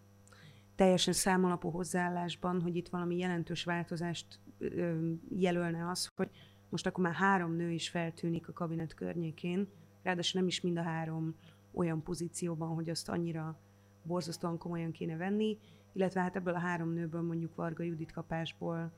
teljesen 0.75 1.13
számolapú 1.13 1.71
hozzáállásban, 1.71 2.61
hogy 2.63 2.77
itt 2.77 2.89
valami 2.89 3.17
jelentős 3.17 3.65
változást 3.65 4.41
jelölne 5.29 5.89
az, 5.91 6.09
hogy 6.15 6.31
most 6.69 6.87
akkor 6.87 7.05
már 7.05 7.15
három 7.15 7.53
nő 7.53 7.71
is 7.71 7.89
feltűnik 7.89 8.49
a 8.49 8.53
kabinet 8.53 8.95
környékén, 8.95 9.69
ráadásul 10.03 10.41
nem 10.41 10.49
is 10.49 10.61
mind 10.61 10.79
a 10.79 10.83
három 10.83 11.35
olyan 11.73 12.03
pozícióban, 12.03 12.75
hogy 12.75 12.91
azt 12.91 13.09
annyira 13.09 13.61
borzasztóan 14.03 14.59
komolyan 14.59 14.91
kéne 14.91 15.17
venni, 15.17 15.59
illetve 15.93 16.21
hát 16.21 16.37
ebből 16.37 16.55
a 16.55 16.59
három 16.59 16.93
nőből 16.93 17.23
mondjuk 17.23 17.55
Varga 17.55 17.83
Judit 17.83 18.13
kapásból 18.13 18.93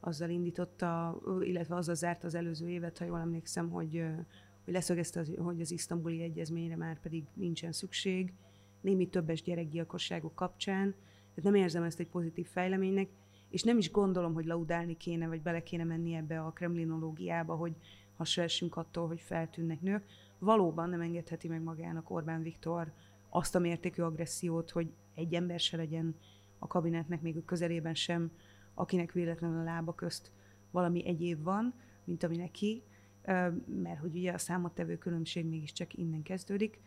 azzal 0.00 0.30
indította, 0.30 1.20
illetve 1.40 1.74
azzal 1.74 1.94
zárt 1.94 2.24
az 2.24 2.34
előző 2.34 2.68
évet, 2.68 2.98
ha 2.98 3.04
jól 3.04 3.18
emlékszem, 3.18 3.70
hogy, 3.70 4.04
hogy 4.64 4.72
leszögezte, 4.74 5.24
hogy 5.38 5.60
az 5.60 5.70
isztambuli 5.70 6.22
egyezményre 6.22 6.76
már 6.76 7.00
pedig 7.00 7.24
nincsen 7.34 7.72
szükség, 7.72 8.32
némi 8.80 9.08
többes 9.08 9.42
gyerekgyilkosságok 9.42 10.34
kapcsán, 10.34 10.94
tehát 11.40 11.54
nem 11.54 11.64
érzem 11.64 11.82
ezt 11.82 12.00
egy 12.00 12.08
pozitív 12.08 12.46
fejleménynek, 12.46 13.08
és 13.50 13.62
nem 13.62 13.78
is 13.78 13.90
gondolom, 13.90 14.34
hogy 14.34 14.44
laudálni 14.44 14.96
kéne, 14.96 15.26
vagy 15.26 15.42
bele 15.42 15.62
kéne 15.62 15.84
menni 15.84 16.14
ebbe 16.14 16.40
a 16.40 16.50
kremlinológiába, 16.50 17.54
hogy 17.54 17.72
hasonlásunk 18.16 18.76
attól, 18.76 19.06
hogy 19.06 19.20
feltűnnek 19.20 19.80
nők. 19.80 20.04
Valóban 20.38 20.88
nem 20.88 21.00
engedheti 21.00 21.48
meg 21.48 21.62
magának 21.62 22.10
Orbán 22.10 22.42
Viktor 22.42 22.92
azt 23.28 23.54
a 23.54 23.58
mértékű 23.58 24.02
agressziót, 24.02 24.70
hogy 24.70 24.92
egy 25.14 25.34
ember 25.34 25.60
se 25.60 25.76
legyen 25.76 26.14
a 26.58 26.66
kabinetnek 26.66 27.22
még 27.22 27.36
a 27.36 27.44
közelében 27.44 27.94
sem, 27.94 28.30
akinek 28.74 29.12
véletlenül 29.12 29.58
a 29.58 29.64
lába 29.64 29.94
közt 29.94 30.32
valami 30.70 31.06
egyéb 31.06 31.42
van, 31.42 31.74
mint 32.04 32.22
ami 32.22 32.36
neki, 32.36 32.82
mert 33.82 34.00
hogy 34.00 34.16
ugye 34.16 34.32
a 34.32 34.38
számottevő 34.38 34.98
különbség 34.98 35.46
mégiscsak 35.46 35.94
innen 35.94 36.22
kezdődik 36.22 36.80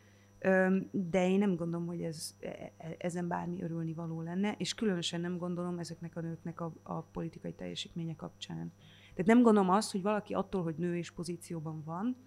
de 0.91 1.29
én 1.29 1.38
nem 1.38 1.55
gondolom, 1.55 1.85
hogy 1.88 2.01
ez, 2.01 2.35
e, 2.39 2.73
e, 2.77 2.95
ezen 2.97 3.27
bármi 3.27 3.62
örülni 3.62 3.93
való 3.93 4.21
lenne, 4.21 4.55
és 4.57 4.73
különösen 4.73 5.21
nem 5.21 5.38
gondolom 5.38 5.79
ezeknek 5.79 6.15
a 6.15 6.21
nőknek 6.21 6.62
a, 6.62 6.73
a 6.83 7.01
politikai 7.01 7.53
teljesítménye 7.53 8.15
kapcsán. 8.15 8.73
Tehát 9.09 9.25
nem 9.25 9.41
gondolom 9.41 9.69
azt, 9.69 9.91
hogy 9.91 10.01
valaki 10.01 10.33
attól, 10.33 10.63
hogy 10.63 10.75
nő 10.75 10.97
és 10.97 11.12
pozícióban 11.12 11.83
van, 11.85 12.17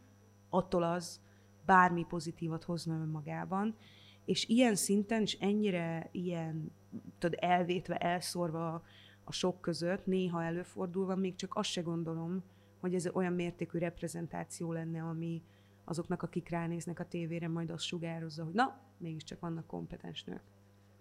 attól 0.49 0.83
az 0.83 1.21
bármi 1.65 2.05
pozitívat 2.05 2.65
hozna 2.65 2.95
önmagában, 2.95 3.77
és 4.25 4.49
ilyen 4.49 4.75
szinten, 4.75 5.21
és 5.21 5.39
ennyire 5.41 6.09
ilyen, 6.13 6.73
tudod, 7.19 7.39
elvétve, 7.41 7.97
elszórva 7.97 8.83
a 9.25 9.33
sok 9.33 9.61
között, 9.61 10.07
néha 10.07 10.45
előfordulva, 10.45 11.15
még 11.15 11.35
csak 11.35 11.55
azt 11.55 11.71
se 11.71 11.81
gondolom, 11.81 12.43
hogy 12.81 12.95
ez 12.95 13.09
olyan 13.09 13.33
mértékű 13.33 13.79
reprezentáció 13.79 14.73
lenne, 14.73 15.03
ami, 15.03 15.43
azoknak, 15.89 16.23
akik 16.23 16.49
ránéznek 16.49 16.99
a 16.99 17.09
tévére, 17.09 17.49
majd 17.49 17.71
azt 17.71 17.85
sugározza, 17.85 18.45
hogy 18.45 18.55
na, 18.55 18.81
mégiscsak 18.99 19.41
vannak 19.41 19.67
kompetens 19.67 20.25
nők. 20.25 20.43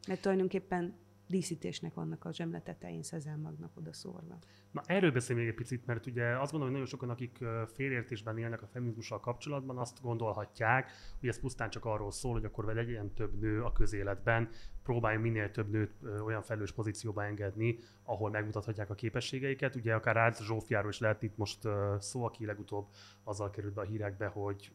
Mert 0.08 0.22
tulajdonképpen 0.22 0.94
díszítésnek 1.28 1.94
vannak 1.94 2.26
a 2.26 2.34
zsemle 2.34 2.62
tetején 2.62 3.04
szezelmagnak 3.04 3.78
oda 3.78 3.94
szórva. 3.94 4.38
Na 4.72 4.82
erről 4.86 5.12
beszélj 5.12 5.40
még 5.40 5.48
egy 5.48 5.56
picit, 5.56 5.86
mert 5.86 6.06
ugye 6.06 6.26
azt 6.26 6.52
gondolom, 6.52 6.62
hogy 6.62 6.72
nagyon 6.72 6.86
sokan, 6.86 7.10
akik 7.10 7.44
félértésben 7.74 8.38
élnek 8.38 8.62
a 8.62 8.68
feminizmussal 8.68 9.20
kapcsolatban, 9.20 9.78
azt 9.78 10.02
gondolhatják, 10.02 10.92
hogy 11.20 11.30
ez 11.30 11.40
pusztán 11.40 11.70
csak 11.70 11.86
arról 11.86 12.12
szól, 12.12 12.34
hogy 12.34 12.46
akkor 12.46 12.66
legyen 12.66 13.14
több 13.14 13.40
nő 13.40 13.64
a 13.64 13.72
közéletben, 13.72 14.50
próbáljon 14.84 15.22
minél 15.22 15.52
több 15.52 15.70
nőt 15.70 15.92
olyan 16.26 16.42
felelős 16.42 16.72
pozícióba 16.72 17.24
engedni, 17.24 17.80
ahol 18.04 18.30
megmutathatják 18.30 18.90
a 18.90 18.96
képességeiket. 18.96 19.76
Ugye 19.76 19.94
akár 19.94 20.16
Rácz 20.16 20.44
Zsófiáról 20.44 20.90
is 20.90 21.00
lehet 21.00 21.24
itt 21.24 21.38
most 21.38 21.60
szó, 22.00 22.24
aki 22.24 22.46
legutóbb 22.46 22.88
azzal 23.24 23.50
került 23.50 23.74
be 23.74 23.82
a 23.82 23.86
hírekbe, 23.86 24.28
hogy 24.28 24.72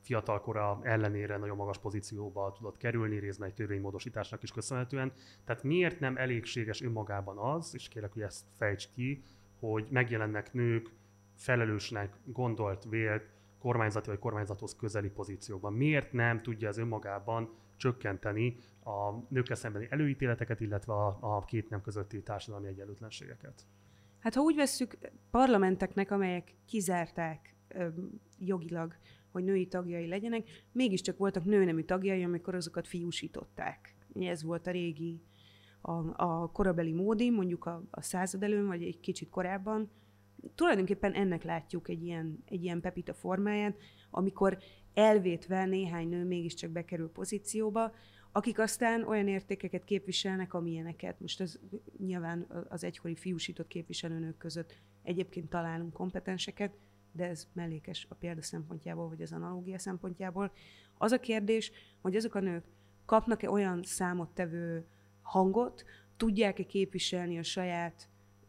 fiatalkora 0.00 0.80
ellenére 0.82 1.36
nagyon 1.36 1.56
magas 1.56 1.78
pozícióba 1.78 2.52
tudott 2.56 2.76
kerülni, 2.76 3.18
részben 3.18 3.48
egy 3.48 3.54
törvénymódosításnak 3.54 4.42
is 4.42 4.52
köszönhetően. 4.52 5.12
Tehát 5.44 5.62
miért 5.62 6.00
nem 6.00 6.16
elégséges 6.16 6.82
önmagában 6.82 7.38
az, 7.38 7.74
és 7.74 7.88
kérlek, 7.88 8.12
hogy 8.12 8.22
ezt 8.22 8.44
fejts 8.56 8.88
ki, 8.94 9.22
hogy 9.58 9.86
megjelennek 9.90 10.52
nők 10.52 10.90
felelősnek 11.36 12.16
gondolt, 12.24 12.84
vélt, 12.84 13.30
kormányzati 13.58 14.08
vagy 14.08 14.18
kormányzathoz 14.18 14.76
közeli 14.76 15.08
pozíciókban. 15.08 15.72
Miért 15.72 16.12
nem 16.12 16.42
tudja 16.42 16.68
ez 16.68 16.78
önmagában 16.78 17.50
csökkenteni 17.76 18.56
a 18.84 19.12
nőkkel 19.28 19.56
szembeni 19.56 19.86
előítéleteket, 19.90 20.60
illetve 20.60 20.92
a, 20.92 21.18
a 21.20 21.44
két 21.44 21.70
nem 21.70 21.80
közötti 21.80 22.22
társadalmi 22.22 22.68
egyenlőtlenségeket? 22.68 23.66
Hát 24.18 24.34
ha 24.34 24.40
úgy 24.40 24.56
vesszük, 24.56 24.98
parlamenteknek, 25.30 26.10
amelyek 26.10 26.54
kizárták 26.66 27.54
jogilag 28.38 28.94
hogy 29.32 29.44
női 29.44 29.66
tagjai 29.66 30.06
legyenek, 30.06 30.48
mégiscsak 30.72 31.16
voltak 31.16 31.44
nőnemű 31.44 31.82
tagjai, 31.82 32.22
amikor 32.22 32.54
azokat 32.54 32.86
fiúsították. 32.86 33.94
Ez 34.14 34.42
volt 34.42 34.66
a 34.66 34.70
régi, 34.70 35.20
a, 35.80 36.22
a 36.24 36.50
korabeli 36.52 36.92
módi, 36.92 37.30
mondjuk 37.30 37.64
a, 37.64 37.82
a 37.90 38.02
század 38.02 38.42
előn, 38.42 38.66
vagy 38.66 38.82
egy 38.82 39.00
kicsit 39.00 39.28
korábban. 39.28 39.90
Tulajdonképpen 40.54 41.12
ennek 41.12 41.42
látjuk 41.42 41.88
egy 41.88 42.02
ilyen, 42.02 42.42
egy 42.44 42.64
ilyen 42.64 42.80
pepita 42.80 43.14
formáját, 43.14 43.76
amikor 44.10 44.58
elvétve 44.94 45.64
néhány 45.64 46.08
nő 46.08 46.24
mégiscsak 46.24 46.70
bekerül 46.70 47.10
pozícióba, 47.10 47.92
akik 48.32 48.58
aztán 48.58 49.02
olyan 49.02 49.28
értékeket 49.28 49.84
képviselnek, 49.84 50.54
amilyeneket. 50.54 51.20
Most 51.20 51.40
ez 51.40 51.58
nyilván 51.98 52.66
az 52.68 52.84
egykori 52.84 53.14
fiúsított 53.14 53.66
képviselőnők 53.66 54.36
között 54.36 54.76
egyébként 55.02 55.48
találunk 55.48 55.92
kompetenseket, 55.92 56.72
de 57.12 57.24
ez 57.24 57.48
mellékes 57.52 58.06
a 58.08 58.14
példa 58.14 58.42
szempontjából, 58.42 59.08
vagy 59.08 59.22
az 59.22 59.32
analógia 59.32 59.78
szempontjából. 59.78 60.52
Az 60.98 61.12
a 61.12 61.20
kérdés, 61.20 61.70
hogy 62.00 62.16
azok 62.16 62.34
a 62.34 62.40
nők 62.40 62.64
kapnak-e 63.04 63.50
olyan 63.50 63.82
számottevő 63.82 64.86
hangot, 65.22 65.84
tudják-e 66.16 66.64
képviselni 66.64 67.38
a 67.38 67.42
saját 67.42 68.08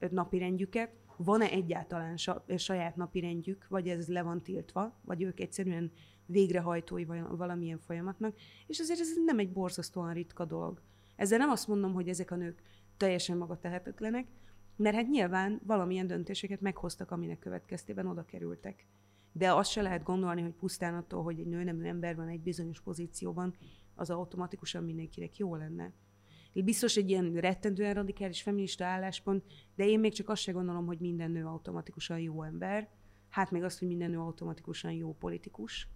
napirendjüket, 0.10 0.92
van-e 1.18 1.50
egyáltalán 1.50 2.18
saját 2.58 2.96
napirendjük, 2.96 3.68
vagy 3.70 3.88
ez 3.88 4.08
le 4.08 4.22
van 4.22 4.42
tiltva, 4.42 5.00
vagy 5.06 5.22
ők 5.22 5.40
egyszerűen 5.40 5.92
végrehajtói 6.26 7.06
valamilyen 7.30 7.80
folyamatnak, 7.80 8.36
és 8.68 8.80
azért 8.80 9.00
ez 9.00 9.08
nem 9.26 9.40
egy 9.40 9.52
borzasztóan 9.52 10.14
ritka 10.14 10.46
dolog. 10.46 10.82
Ezzel 11.16 11.38
nem 11.38 11.50
azt 11.50 11.68
mondom, 11.68 11.94
hogy 11.94 12.08
ezek 12.08 12.32
a 12.32 12.36
nők 12.36 12.62
teljesen 12.98 13.38
maga 13.38 13.60
tehetetlenek, 13.60 14.28
mert 14.82 14.96
hát 14.96 15.08
nyilván 15.08 15.62
valamilyen 15.66 16.08
döntéseket 16.08 16.62
meghoztak, 16.62 17.12
aminek 17.12 17.40
következtében 17.40 18.08
oda 18.08 18.26
kerültek. 18.26 18.88
De 19.32 19.54
azt 19.54 19.72
se 19.72 19.82
lehet 19.82 20.04
gondolni, 20.04 20.42
hogy 20.42 20.54
pusztán 20.54 20.96
attól, 20.96 21.24
hogy 21.24 21.40
egy 21.40 21.48
nőnemű 21.48 21.86
ember 21.86 22.16
van 22.16 22.28
egy 22.28 22.42
bizonyos 22.42 22.82
pozícióban, 22.82 23.56
az 23.96 24.10
automatikusan 24.10 24.84
mindenkinek 24.84 25.38
jó 25.38 25.56
lenne. 25.56 25.94
Biztos 26.54 26.96
egy 26.96 27.10
ilyen 27.10 27.34
rettentően 27.34 27.94
radikális 27.94 28.42
feminista 28.42 28.86
álláspont, 28.86 29.44
de 29.76 29.86
én 29.86 30.00
még 30.00 30.14
csak 30.14 30.30
azt 30.30 30.42
se 30.42 30.52
gondolom, 30.52 30.86
hogy 30.86 31.00
minden 31.00 31.32
nő 31.32 31.46
automatikusan 31.46 32.20
jó 32.20 32.44
ember. 32.44 32.90
Hát 33.30 33.52
még 33.52 33.64
azt, 33.64 33.80
hogy 33.80 33.88
minden 33.88 34.10
nő 34.10 34.20
automatikusan 34.20 34.92
jó 34.92 35.14
politikus. 35.14 35.88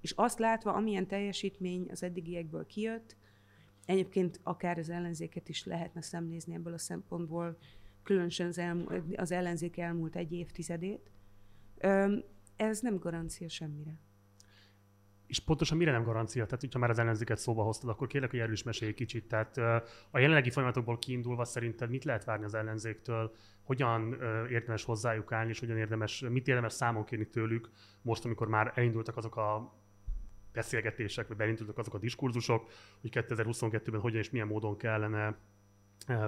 És 0.00 0.12
azt 0.12 0.38
látva, 0.38 0.72
amilyen 0.72 1.06
teljesítmény 1.06 1.86
az 1.90 2.02
eddigiekből 2.02 2.66
kijött, 2.66 3.16
egyébként 3.84 4.40
akár 4.42 4.78
az 4.78 4.90
ellenzéket 4.90 5.48
is 5.48 5.64
lehetne 5.64 6.02
szemlézni 6.02 6.54
ebből 6.54 6.72
a 6.72 6.78
szempontból, 6.78 7.58
különösen 8.02 8.46
az, 8.46 8.58
elmúlt, 8.58 9.16
az 9.16 9.32
ellenzék 9.32 9.78
elmúlt 9.78 10.16
egy 10.16 10.32
évtizedét, 10.32 11.10
ez 12.56 12.80
nem 12.80 12.98
garancia 12.98 13.48
semmire. 13.48 13.98
És 15.26 15.38
pontosan 15.38 15.76
mire 15.76 15.90
nem 15.90 16.02
garancia? 16.02 16.44
Tehát, 16.44 16.60
hogyha 16.60 16.78
már 16.78 16.90
az 16.90 16.98
ellenzéket 16.98 17.38
szóba 17.38 17.62
hoztad, 17.62 17.88
akkor 17.90 18.06
kérlek, 18.06 18.30
hogy 18.30 18.38
erről 18.38 18.52
is 18.52 18.62
mesélj 18.62 18.94
kicsit. 18.94 19.28
Tehát 19.28 19.56
a 20.10 20.18
jelenlegi 20.18 20.50
folyamatokból 20.50 20.98
kiindulva 20.98 21.44
szerinted 21.44 21.90
mit 21.90 22.04
lehet 22.04 22.24
várni 22.24 22.44
az 22.44 22.54
ellenzéktől, 22.54 23.34
hogyan 23.62 24.12
érdemes 24.48 24.84
hozzájuk 24.84 25.32
állni, 25.32 25.50
és 25.50 25.60
hogyan 25.60 25.76
érdemes, 25.76 26.20
mit 26.20 26.48
érdemes 26.48 26.72
számon 26.72 27.04
kérni 27.04 27.28
tőlük 27.28 27.70
most, 28.02 28.24
amikor 28.24 28.48
már 28.48 28.72
elindultak 28.74 29.16
azok 29.16 29.36
a 29.36 29.78
beszélgetések, 30.52 31.28
vagy 31.28 31.36
beindultak 31.36 31.78
azok 31.78 31.94
a 31.94 31.98
diskurzusok, 31.98 32.70
hogy 33.00 33.10
2022-ben 33.12 34.00
hogyan 34.00 34.20
és 34.20 34.30
milyen 34.30 34.46
módon 34.46 34.76
kellene 34.76 35.38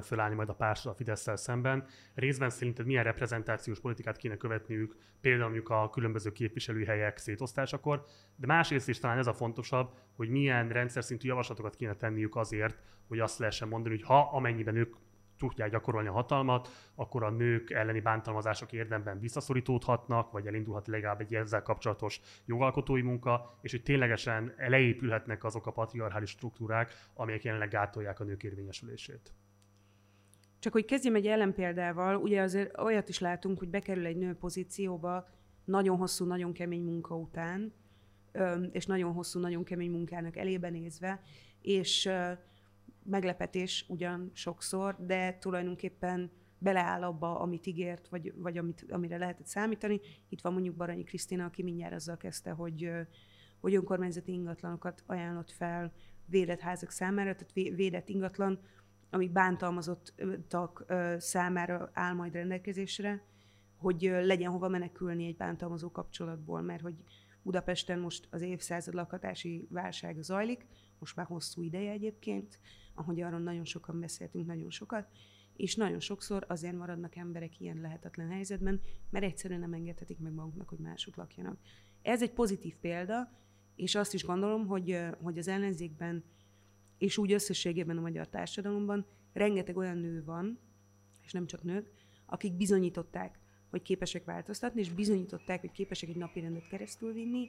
fölállni 0.03 0.35
majd 0.35 0.49
a 0.49 0.55
pársra 0.55 0.91
a 0.91 0.95
fidesz 0.95 1.29
szemben. 1.35 1.85
Részben 2.15 2.51
szerinted 2.51 2.87
milyen 2.87 3.05
reprezentációs 3.05 3.81
politikát 3.81 4.17
kéne 4.17 4.37
követniük, 4.37 4.97
például 5.21 5.45
mondjuk 5.45 5.69
a 5.69 5.91
különböző 5.91 6.33
képviselőhelyek 6.33 7.19
szétosztásakor, 7.19 8.05
de 8.37 8.47
másrészt 8.47 8.89
is 8.89 8.99
talán 8.99 9.19
ez 9.19 9.27
a 9.27 9.35
fontosabb, 9.35 9.91
hogy 10.17 10.29
milyen 10.29 10.69
rendszer 10.69 11.05
szintű 11.05 11.29
javaslatokat 11.29 11.77
kéne 11.77 11.95
tenniük 11.95 12.37
azért, 12.37 12.79
hogy 13.09 13.19
azt 13.19 13.39
lehessen 13.39 13.69
mondani, 13.69 13.95
hogy 13.95 14.05
ha 14.05 14.31
amennyiben 14.33 14.77
ők 14.77 14.95
tudják 15.49 15.71
gyakorolni 15.71 16.09
a 16.09 16.13
hatalmat, 16.13 16.69
akkor 16.95 17.23
a 17.23 17.31
nők 17.31 17.71
elleni 17.71 18.01
bántalmazások 18.01 18.73
érdemben 18.73 19.19
visszaszorítódhatnak, 19.19 20.31
vagy 20.31 20.47
elindulhat 20.47 20.87
legalább 20.87 21.21
egy 21.21 21.35
ezzel 21.35 21.63
kapcsolatos 21.63 22.21
jogalkotói 22.45 23.03
munka, 23.03 23.59
és 23.61 23.71
hogy 23.71 23.83
ténylegesen 23.83 24.55
leépülhetnek 24.57 25.45
azok 25.45 25.67
a 25.67 25.71
patriarchális 25.71 26.31
struktúrák, 26.31 26.95
amelyek 27.15 27.45
jelenleg 27.45 27.69
gátolják 27.69 28.21
a 28.21 28.25
nők 28.25 28.43
érvényesülését. 28.43 29.33
Csak 30.63 30.73
hogy 30.73 30.85
kezdjem 30.85 31.15
egy 31.15 31.27
ellenpéldával, 31.27 32.17
ugye 32.17 32.41
azért 32.41 32.79
olyat 32.79 33.09
is 33.09 33.19
látunk, 33.19 33.59
hogy 33.59 33.69
bekerül 33.69 34.07
egy 34.07 34.17
nő 34.17 34.35
pozícióba 34.35 35.29
nagyon 35.65 35.97
hosszú, 35.97 36.25
nagyon 36.25 36.53
kemény 36.53 36.83
munka 36.83 37.17
után, 37.17 37.73
és 38.73 38.87
nagyon 38.87 39.13
hosszú, 39.13 39.41
nagyon 39.41 39.65
kemény 39.65 39.91
munkának 39.91 40.37
elébe 40.37 40.71
nézve, 40.71 41.21
és 41.61 42.11
meglepetés 43.03 43.85
ugyan 43.89 44.31
sokszor, 44.35 44.97
de 45.07 45.39
tulajdonképpen 45.39 46.31
beleáll 46.59 47.03
abba, 47.03 47.41
amit 47.41 47.67
ígért, 47.67 48.09
vagy, 48.09 48.33
vagy 48.37 48.59
amit, 48.59 48.87
amire 48.89 49.17
lehetett 49.19 49.47
számítani. 49.47 50.01
Itt 50.29 50.41
van 50.41 50.53
mondjuk 50.53 50.77
Baranyi 50.77 51.05
Krisztina, 51.05 51.45
aki 51.45 51.63
mindjárt 51.63 51.95
azzal 51.95 52.17
kezdte, 52.17 52.51
hogy, 52.51 52.91
hogy 53.61 53.75
önkormányzati 53.75 54.33
ingatlanokat 54.33 55.03
ajánlott 55.07 55.51
fel 55.51 55.93
védett 56.27 56.61
házak 56.61 56.91
számára, 56.91 57.35
tehát 57.35 57.75
védett 57.77 58.09
ingatlan, 58.09 58.61
ami 59.13 59.29
bántalmazottak 59.29 60.85
számára 61.19 61.91
áll 61.93 62.13
majd 62.13 62.33
rendelkezésre, 62.33 63.25
hogy 63.77 64.03
legyen 64.03 64.51
hova 64.51 64.69
menekülni 64.69 65.27
egy 65.27 65.37
bántalmazó 65.37 65.91
kapcsolatból, 65.91 66.61
mert 66.61 66.83
hogy 66.83 66.95
Budapesten 67.43 67.99
most 67.99 68.29
az 68.31 68.43
évszázad 68.43 68.95
lakatási 68.95 69.67
válság 69.71 70.17
zajlik, 70.21 70.67
most 70.99 71.17
már 71.17 71.27
hosszú 71.27 71.63
ideje 71.63 71.91
egyébként, 71.91 72.59
ahogy 72.95 73.21
arról 73.21 73.41
nagyon 73.41 73.65
sokan 73.65 74.01
beszéltünk, 74.01 74.47
nagyon 74.47 74.71
sokat, 74.71 75.09
és 75.57 75.77
nagyon 75.77 76.01
sokszor 76.01 76.45
azért 76.49 76.77
maradnak 76.77 77.17
emberek 77.17 77.61
ilyen 77.61 77.81
lehetetlen 77.81 78.31
helyzetben, 78.31 78.81
mert 79.11 79.25
egyszerűen 79.25 79.61
nem 79.61 79.73
engedhetik 79.73 80.19
meg 80.19 80.33
maguknak, 80.33 80.69
hogy 80.69 80.79
mások 80.79 81.17
lakjanak. 81.17 81.59
Ez 82.03 82.23
egy 82.23 82.33
pozitív 82.33 82.77
példa, 82.77 83.33
és 83.75 83.95
azt 83.95 84.15
is 84.15 84.25
gondolom, 84.25 84.67
hogy, 84.67 84.99
hogy 85.23 85.39
az 85.39 85.49
ellenzékben, 85.49 86.25
és 87.03 87.19
úgy 87.19 87.33
összességében 87.33 87.97
a 87.97 88.01
magyar 88.01 88.29
társadalomban 88.29 89.07
rengeteg 89.33 89.77
olyan 89.77 89.99
nő 89.99 90.25
van, 90.25 90.59
és 91.25 91.33
nem 91.33 91.47
csak 91.47 91.63
nők, 91.63 91.91
akik 92.27 92.57
bizonyították, 92.57 93.39
hogy 93.71 93.83
képesek 93.83 94.25
változtatni, 94.25 94.81
és 94.81 94.93
bizonyították, 94.93 95.61
hogy 95.61 95.73
képesek 95.73 96.09
egy 96.09 96.17
napi 96.17 96.41
rendet 96.41 96.69
keresztül 96.69 97.13
vinni, 97.13 97.49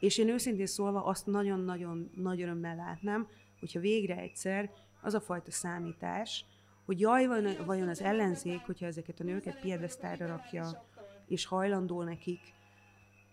és 0.00 0.18
én 0.18 0.28
őszintén 0.28 0.66
szólva 0.66 1.04
azt 1.04 1.26
nagyon-nagyon 1.26 2.10
nagy 2.14 2.42
örömmel 2.42 2.76
látnám, 2.76 3.28
hogyha 3.60 3.80
végre 3.80 4.16
egyszer 4.16 4.70
az 5.02 5.14
a 5.14 5.20
fajta 5.20 5.50
számítás, 5.50 6.44
hogy 6.84 7.00
jaj, 7.00 7.26
vajon 7.66 7.88
az 7.88 8.00
ellenzék, 8.00 8.60
hogyha 8.60 8.86
ezeket 8.86 9.20
a 9.20 9.24
nőket 9.24 9.60
piedesztárra 9.60 10.26
rakja, 10.26 10.86
és 11.26 11.44
hajlandó 11.44 12.02
nekik 12.02 12.40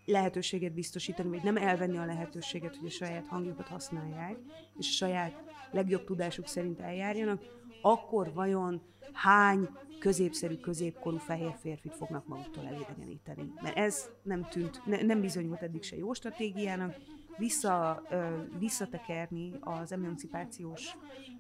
lehetőséget 0.06 0.74
biztosítani, 0.74 1.30
vagy 1.30 1.44
nem 1.44 1.58
elvenni 1.58 1.98
a 1.98 2.06
lehetőséget, 2.06 2.76
hogy 2.76 2.88
a 2.88 2.92
saját 2.92 3.28
hangjukat 3.28 3.68
használják, 3.68 4.38
és 4.78 4.88
a 4.88 4.92
saját 4.92 5.44
legjobb 5.72 6.04
tudásuk 6.04 6.48
szerint 6.48 6.80
eljárjanak, 6.80 7.42
akkor 7.82 8.34
vajon 8.34 8.82
hány 9.14 9.70
középszerű, 10.00 10.56
középkorú 10.56 11.18
fehér 11.18 11.56
férfit 11.60 11.96
fognak 11.96 12.28
maguktól 12.28 12.66
elidegeníteni? 12.66 13.54
Mert 13.62 13.78
ez 13.78 14.10
nem 14.24 14.48
tűnt, 14.50 14.86
ne, 14.86 15.02
nem 15.02 15.22
bizonyult 15.22 15.62
eddig 15.62 15.84
se 15.84 15.96
jó 15.96 16.14
stratégiának, 16.14 16.96
vissza, 17.38 18.04
ö, 18.10 18.42
visszatekerni 18.60 19.52
az 19.60 19.92
emancipációs 19.92 20.98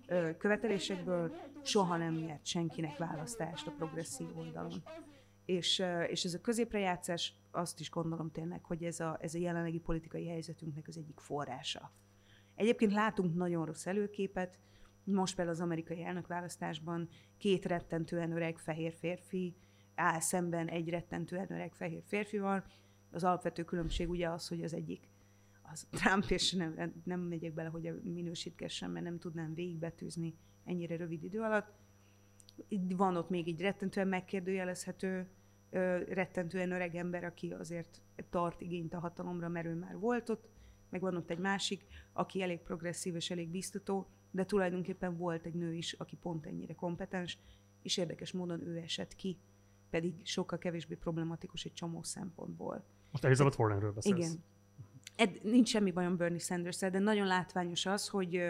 ö, 0.07 0.37
követelésekből 0.37 1.35
soha 1.63 1.97
nem 1.97 2.13
nyert 2.13 2.45
senkinek 2.45 2.97
választást 2.97 3.67
a 3.67 3.71
progresszív 3.77 4.37
oldalon. 4.37 4.83
És, 5.45 5.83
és 6.07 6.23
ez 6.23 6.33
a 6.33 6.41
középrejátszás, 6.41 7.33
azt 7.51 7.79
is 7.79 7.89
gondolom 7.89 8.31
tényleg, 8.31 8.63
hogy 8.63 8.83
ez 8.83 8.99
a, 8.99 9.17
ez 9.21 9.33
a 9.33 9.39
jelenlegi 9.39 9.79
politikai 9.79 10.27
helyzetünknek 10.27 10.87
az 10.87 10.97
egyik 10.97 11.19
forrása. 11.19 11.91
Egyébként 12.55 12.91
látunk 12.91 13.35
nagyon 13.35 13.65
rossz 13.65 13.85
előképet, 13.85 14.57
most 15.03 15.35
például 15.35 15.55
az 15.55 15.63
amerikai 15.63 16.03
elnökválasztásban 16.03 17.09
két 17.37 17.65
rettentően 17.65 18.31
öreg 18.31 18.57
fehér 18.57 18.93
férfi 18.93 19.55
áll 19.95 20.19
szemben 20.19 20.67
egy 20.67 20.89
rettentően 20.89 21.51
öreg 21.51 21.73
fehér 21.73 22.03
férfival. 22.05 22.65
Az 23.11 23.23
alapvető 23.23 23.63
különbség 23.63 24.09
ugye 24.09 24.29
az, 24.29 24.47
hogy 24.47 24.63
az 24.63 24.73
egyik 24.73 25.09
az 25.71 25.87
Trump, 25.89 26.29
és 26.29 26.51
nem, 26.51 26.93
nem 27.03 27.19
megyek 27.19 27.53
bele, 27.53 27.69
hogy 27.69 28.01
minősítkessem, 28.03 28.91
mert 28.91 29.05
nem 29.05 29.19
tudnám 29.19 29.53
végigbetűzni 29.53 30.35
ennyire 30.63 30.95
rövid 30.95 31.23
idő 31.23 31.41
alatt. 31.41 31.73
Van 32.95 33.15
ott 33.15 33.29
még 33.29 33.47
egy 33.47 33.61
rettentően 33.61 34.07
megkérdőjelezhető, 34.07 35.27
rettentően 36.07 36.71
öreg 36.71 36.95
ember, 36.95 37.23
aki 37.23 37.51
azért 37.51 38.01
tart 38.29 38.61
igényt 38.61 38.93
a 38.93 38.99
hatalomra, 38.99 39.47
mert 39.47 39.65
ő 39.65 39.73
már 39.73 39.97
volt 39.97 40.29
ott, 40.29 40.49
meg 40.89 41.01
van 41.01 41.15
ott 41.15 41.29
egy 41.29 41.39
másik, 41.39 41.85
aki 42.13 42.41
elég 42.41 42.59
progresszív 42.59 43.15
és 43.15 43.31
elég 43.31 43.49
biztató, 43.49 44.07
de 44.31 44.45
tulajdonképpen 44.45 45.17
volt 45.17 45.45
egy 45.45 45.53
nő 45.53 45.73
is, 45.73 45.93
aki 45.93 46.15
pont 46.15 46.45
ennyire 46.45 46.73
kompetens, 46.73 47.37
és 47.81 47.97
érdekes 47.97 48.31
módon 48.31 48.67
ő 48.67 48.77
esett 48.77 49.15
ki, 49.15 49.37
pedig 49.89 50.13
sokkal 50.23 50.57
kevésbé 50.57 50.95
problematikus 50.95 51.63
egy 51.63 51.73
csomó 51.73 52.03
szempontból. 52.03 52.83
Most 53.11 53.25
Elizabeth 53.25 53.59
Warrenről 53.59 53.91
beszélsz. 53.91 54.17
Igen. 54.17 54.43
Ed, 55.15 55.43
nincs 55.43 55.69
semmi 55.69 55.91
bajom 55.91 56.17
Bernie 56.17 56.39
sanders 56.39 56.77
de 56.77 56.99
nagyon 56.99 57.27
látványos 57.27 57.85
az, 57.85 58.07
hogy, 58.07 58.43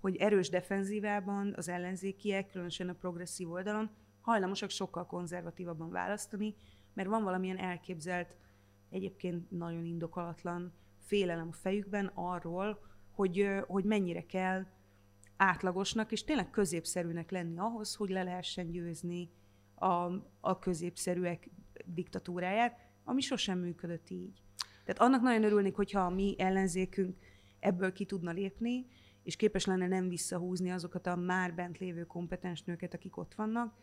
hogy 0.00 0.16
erős 0.16 0.48
defenzívában 0.48 1.54
az 1.56 1.68
ellenzékiek, 1.68 2.50
különösen 2.50 2.88
a 2.88 2.94
progresszív 2.94 3.50
oldalon, 3.50 3.90
hajlamosak 4.20 4.70
sokkal 4.70 5.06
konzervatívabban 5.06 5.90
választani, 5.90 6.54
mert 6.94 7.08
van 7.08 7.22
valamilyen 7.22 7.58
elképzelt, 7.58 8.34
egyébként 8.90 9.50
nagyon 9.50 9.84
indokolatlan 9.84 10.72
félelem 10.98 11.48
a 11.48 11.52
fejükben 11.52 12.10
arról, 12.14 12.80
hogy, 13.10 13.48
hogy 13.66 13.84
mennyire 13.84 14.26
kell 14.26 14.66
átlagosnak 15.36 16.12
és 16.12 16.24
tényleg 16.24 16.50
középszerűnek 16.50 17.30
lenni 17.30 17.58
ahhoz, 17.58 17.94
hogy 17.94 18.10
le 18.10 18.22
lehessen 18.22 18.70
győzni 18.70 19.30
a, 19.74 20.12
a 20.40 20.58
középszerűek 20.58 21.50
diktatúráját, 21.84 22.78
ami 23.04 23.20
sosem 23.20 23.58
működött 23.58 24.10
így. 24.10 24.42
Tehát 24.84 25.00
annak 25.00 25.22
nagyon 25.22 25.44
örülnék, 25.44 25.74
hogyha 25.74 26.00
a 26.00 26.10
mi 26.10 26.34
ellenzékünk 26.38 27.18
ebből 27.58 27.92
ki 27.92 28.04
tudna 28.04 28.30
lépni, 28.30 28.86
és 29.22 29.36
képes 29.36 29.64
lenne 29.64 29.86
nem 29.86 30.08
visszahúzni 30.08 30.70
azokat 30.70 31.06
a 31.06 31.16
már 31.16 31.54
bent 31.54 31.78
lévő 31.78 32.06
kompetens 32.06 32.62
nőket, 32.62 32.94
akik 32.94 33.16
ott 33.16 33.34
vannak, 33.34 33.74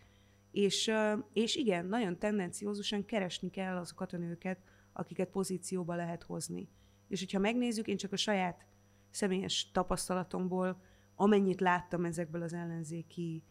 és, 0.51 0.91
és 1.33 1.55
igen, 1.55 1.85
nagyon 1.85 2.19
tendenciózusan 2.19 3.05
keresni 3.05 3.49
kell 3.49 3.77
azokat 3.77 4.13
a 4.13 4.17
nőket, 4.17 4.59
akiket 4.93 5.29
pozícióba 5.29 5.95
lehet 5.95 6.23
hozni. 6.23 6.69
És 7.07 7.19
hogyha 7.19 7.39
megnézzük, 7.39 7.87
én 7.87 7.97
csak 7.97 8.11
a 8.11 8.17
saját 8.17 8.65
személyes 9.09 9.71
tapasztalatomból, 9.71 10.81
amennyit 11.15 11.61
láttam 11.61 12.05
ezekből 12.05 12.41
az 12.41 12.53
ellenzéki 12.53 13.43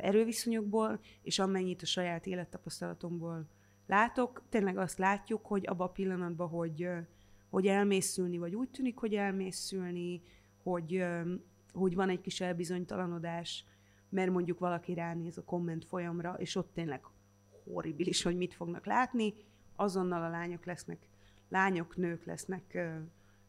erőviszonyokból, 0.00 1.00
és 1.22 1.38
amennyit 1.38 1.82
a 1.82 1.86
saját 1.86 2.26
élettapasztalatomból 2.26 3.46
látok, 3.86 4.42
tényleg 4.48 4.78
azt 4.78 4.98
látjuk, 4.98 5.46
hogy 5.46 5.66
abban 5.66 5.86
a 5.86 5.92
pillanatban, 5.92 6.48
hogy, 6.48 6.88
hogy 7.48 7.66
elmészülni, 7.66 8.38
vagy 8.38 8.54
úgy 8.54 8.68
tűnik, 8.68 8.98
hogy 8.98 9.14
elmészülni, 9.14 10.22
hogy, 10.62 11.04
hogy 11.72 11.94
van 11.94 12.08
egy 12.08 12.20
kis 12.20 12.40
elbizonytalanodás, 12.40 13.64
mert 14.16 14.30
mondjuk 14.30 14.58
valaki 14.58 14.94
ránéz 14.94 15.38
a 15.38 15.44
komment 15.44 15.84
folyamra, 15.84 16.34
és 16.38 16.56
ott 16.56 16.74
tényleg 16.74 17.00
horribilis, 17.64 18.22
hogy 18.22 18.36
mit 18.36 18.54
fognak 18.54 18.86
látni, 18.86 19.34
azonnal 19.74 20.22
a 20.22 20.28
lányok 20.28 20.64
lesznek, 20.64 21.08
lányok, 21.48 21.96
nők 21.96 22.24
lesznek 22.24 22.78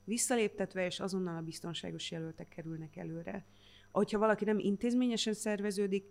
visszaléptetve, 0.04 0.86
és 0.86 1.00
azonnal 1.00 1.36
a 1.38 1.42
biztonságos 1.42 2.12
jelöltek 2.12 2.48
kerülnek 2.48 2.96
előre. 2.96 3.46
Hogyha 3.92 4.20
valaki 4.20 4.46
nem 4.46 4.60
intézményesen 4.60 5.34
szerveződik, 5.34 6.06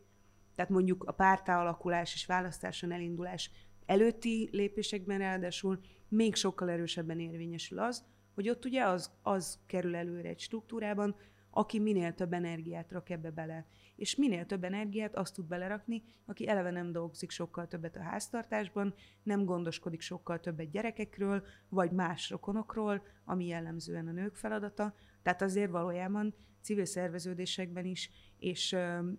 tehát 0.54 0.70
mondjuk 0.70 1.04
a 1.04 1.12
pártáalakulás 1.12 2.14
és 2.14 2.26
választáson 2.26 2.92
elindulás 2.92 3.50
előtti 3.86 4.48
lépésekben 4.52 5.18
ráadásul 5.18 5.80
még 6.08 6.34
sokkal 6.34 6.70
erősebben 6.70 7.20
érvényesül 7.20 7.78
az, 7.78 8.04
hogy 8.34 8.48
ott 8.48 8.64
ugye 8.64 8.84
az, 8.84 9.10
az 9.22 9.58
kerül 9.66 9.96
előre 9.96 10.28
egy 10.28 10.40
struktúrában, 10.40 11.16
aki 11.56 11.78
minél 11.78 12.14
több 12.14 12.32
energiát 12.32 12.92
rak 12.92 13.10
ebbe 13.10 13.30
bele. 13.30 13.66
És 13.94 14.16
minél 14.16 14.46
több 14.46 14.64
energiát 14.64 15.16
azt 15.16 15.34
tud 15.34 15.46
belerakni, 15.46 16.02
aki 16.24 16.48
eleve 16.48 16.70
nem 16.70 16.92
dolgozik 16.92 17.30
sokkal 17.30 17.66
többet 17.66 17.96
a 17.96 18.02
háztartásban, 18.02 18.94
nem 19.22 19.44
gondoskodik 19.44 20.00
sokkal 20.00 20.40
többet 20.40 20.70
gyerekekről, 20.70 21.44
vagy 21.68 21.90
más 21.90 22.30
rokonokról, 22.30 23.02
ami 23.24 23.46
jellemzően 23.46 24.06
a 24.06 24.12
nők 24.12 24.34
feladata. 24.34 24.94
Tehát 25.22 25.42
azért 25.42 25.70
valójában 25.70 26.34
civil 26.60 26.84
szerveződésekben 26.84 27.84
is, 27.84 28.10
és, 28.38 28.76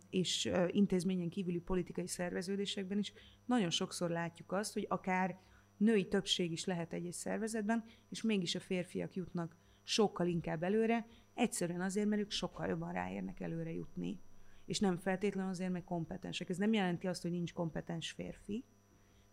és 0.10 0.52
intézményen 0.68 1.30
kívüli 1.30 1.60
politikai 1.60 2.08
szerveződésekben 2.08 2.98
is 2.98 3.14
nagyon 3.46 3.70
sokszor 3.70 4.10
látjuk 4.10 4.52
azt, 4.52 4.74
hogy 4.74 4.86
akár 4.90 5.40
női 5.78 6.08
többség 6.08 6.52
is 6.52 6.66
lehet 6.66 6.94
egy-egy 6.94 7.14
szervezetben, 7.14 7.84
és 8.10 8.22
mégis 8.22 8.56
a 8.56 8.60
férfiak 8.60 9.14
jutnak 9.14 9.56
sokkal 9.84 10.28
inkább 10.28 10.64
előre, 10.64 11.08
egyszerűen 11.38 11.82
azért, 11.82 12.08
mert 12.08 12.22
ők 12.22 12.32
sokkal 12.32 12.68
jobban 12.68 12.92
ráérnek 12.92 13.40
előre 13.40 13.72
jutni. 13.72 14.20
És 14.66 14.80
nem 14.80 14.98
feltétlenül 14.98 15.52
azért, 15.52 15.72
mert 15.72 15.86
kompetensek. 15.86 16.50
Ez 16.50 16.58
nem 16.58 16.74
jelenti 16.74 17.08
azt, 17.08 17.22
hogy 17.22 17.32
nincs 17.32 17.54
kompetens 17.54 18.12
férfi. 18.12 18.66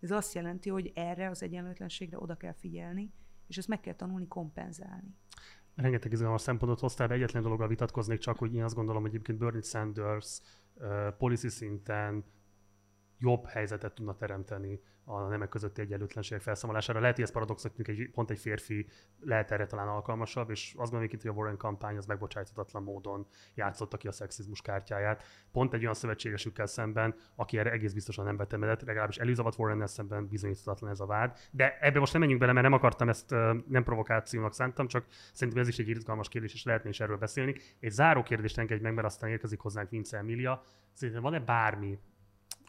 Ez 0.01 0.11
azt 0.11 0.35
jelenti, 0.35 0.71
hogy 0.71 0.93
erre 0.95 1.29
az 1.29 1.43
egyenlőtlenségre 1.43 2.19
oda 2.19 2.35
kell 2.37 2.53
figyelni, 2.53 3.13
és 3.47 3.57
ezt 3.59 3.69
meg 3.69 3.81
kell 3.81 3.95
tanulni 3.95 4.27
kompenzálni 4.27 5.17
rengeteg 5.75 6.13
izgalmas 6.13 6.41
szempontot 6.41 6.81
hoztál, 6.81 7.09
de 7.09 7.15
egyetlen 7.15 7.43
dologgal 7.43 7.69
vitatkoznék 7.69 8.19
csak, 8.19 8.39
hogy 8.39 8.55
én 8.55 8.63
azt 8.63 8.75
gondolom, 8.75 9.03
hogy 9.03 9.11
egyébként 9.11 9.39
Bernie 9.39 9.63
Sanders 9.63 10.41
policy 11.19 11.49
szinten 11.49 12.25
jobb 13.19 13.47
helyzetet 13.47 13.95
tudna 13.95 14.15
teremteni 14.17 14.81
a 15.05 15.21
nemek 15.21 15.49
közötti 15.49 15.81
egyenlőtlenségek 15.81 16.43
felszámolására. 16.43 17.01
Lehet, 17.01 17.15
hogy 17.15 17.25
ez 17.25 17.31
paradox, 17.31 17.63
hogy 17.63 17.89
egy, 17.89 18.11
pont 18.11 18.31
egy 18.31 18.39
férfi 18.39 18.87
lehet 19.21 19.51
erre 19.51 19.67
talán 19.67 19.89
alkalmasabb, 19.89 20.51
és 20.51 20.75
azt 20.77 20.91
gondolom, 20.91 21.19
hogy 21.21 21.29
a 21.29 21.33
Warren 21.33 21.57
kampány 21.57 21.97
az 21.97 22.07
megbocsájthatatlan 22.07 22.83
módon 22.83 23.27
játszotta 23.55 23.97
ki 23.97 24.09
a 24.09 24.13
szexizmus 24.13 24.63
kártyáját. 24.63 25.23
Pont 25.53 25.75
egy 25.75 25.83
olyan 25.83 25.95
szövetségesükkel 25.95 26.67
szemben, 26.67 27.15
aki 27.35 27.59
erre 27.59 27.71
egész 27.71 27.93
biztosan 27.93 28.25
nem 28.25 28.37
vetemedet, 28.37 28.83
legalábbis 28.83 29.17
Elizabeth 29.17 29.61
warren 29.61 29.87
szemben 29.87 30.29
bizonyíthatatlan 30.29 30.91
ez 30.91 31.01
a 31.01 31.07
vád. 31.07 31.39
De 31.51 31.79
ebbe 31.81 31.99
most 31.99 32.13
nem 32.13 32.21
menjünk 32.21 32.43
bele, 32.43 32.53
mert 32.53 32.67
nem 32.67 32.77
akartam 32.77 33.09
ezt 33.09 33.31
nem 33.69 33.85
provokációnak 33.85 34.55
szántam, 34.55 34.87
csak 34.87 35.07
szerintem 35.33 35.63
ez 35.63 35.69
is 35.69 35.79
egy 35.79 35.89
izgalmas 35.89 36.29
kérdés, 36.29 36.55
és 36.55 36.65
lehetne 36.65 36.89
is 36.89 37.01
erről 37.01 37.17
beszélni. 37.17 37.55
Egy 37.81 37.91
záró 37.91 38.23
kérdést 38.23 38.59
engedj 38.59 38.83
meg, 38.83 38.95
mert 38.95 39.07
aztán 39.07 39.31
érkezik 39.31 39.61
hozzánk 39.61 39.91
Vince 39.91 40.17
Emilia. 40.17 40.63
Szerintem 40.93 41.23
van-e 41.23 41.41
bármi 41.41 41.99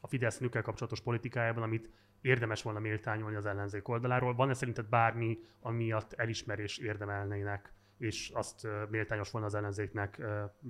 a 0.06 0.08
Fidesz 0.08 0.38
nőkkel 0.38 0.62
kapcsolatos 0.62 1.02
politikájában, 1.02 1.64
amit 1.64 1.90
érdemes 2.22 2.62
volna 2.62 2.80
méltányolni 2.80 3.36
az 3.36 3.46
ellenzék 3.46 3.88
oldaláról. 3.88 4.36
Van-e 4.36 4.54
szerinted 4.54 4.86
bármi, 4.86 5.40
amiatt 5.62 6.14
elismerés 6.14 6.78
érdemelnének, 6.78 7.74
és 7.98 8.32
azt 8.34 8.68
méltányos 8.90 9.32
volna 9.32 9.48
az 9.48 9.56
ellenzéknek 9.56 10.22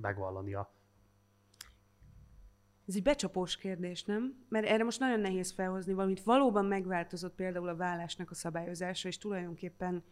megvallania? 0.02 0.74
Ez 2.88 2.96
egy 2.96 3.04
becsapós 3.04 3.58
kérdés, 3.58 4.04
nem? 4.04 4.46
Mert 4.50 4.66
erre 4.66 4.84
most 4.84 5.00
nagyon 5.00 5.20
nehéz 5.20 5.52
felhozni 5.52 5.94
valamit. 5.94 6.24
Valóban 6.24 6.66
megváltozott 6.66 7.36
például 7.36 7.68
a 7.68 7.76
vállásnak 7.76 8.32
a 8.32 8.36
szabályozása, 8.36 9.08
és 9.08 9.18
tulajdonképpen 9.18 10.04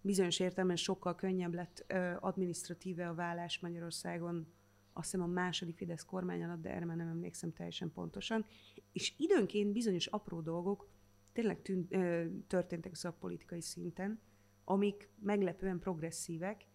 bizonyos 0.00 0.40
értelemben 0.40 0.76
sokkal 0.76 1.14
könnyebb 1.14 1.54
lett 1.54 1.92
administratíve 2.20 3.08
a 3.08 3.14
vállás 3.14 3.58
Magyarországon 3.60 4.52
azt 4.92 5.10
hiszem 5.10 5.26
a 5.26 5.32
második 5.32 5.76
Fidesz 5.76 6.04
kormány 6.04 6.42
alatt, 6.42 6.62
de 6.62 6.70
erre 6.70 6.84
már 6.84 6.96
nem 6.96 7.08
emlékszem 7.08 7.52
teljesen 7.52 7.92
pontosan. 7.92 8.44
És 8.92 9.14
időnként 9.16 9.72
bizonyos 9.72 10.06
apró 10.06 10.40
dolgok 10.40 10.88
tényleg 11.32 11.62
tűnt, 11.62 11.92
ö, 11.92 12.26
történtek 12.46 12.94
szakpolitikai 12.94 13.60
szinten, 13.60 14.20
amik 14.64 15.08
meglepően 15.18 15.78
progresszívek, 15.78 16.66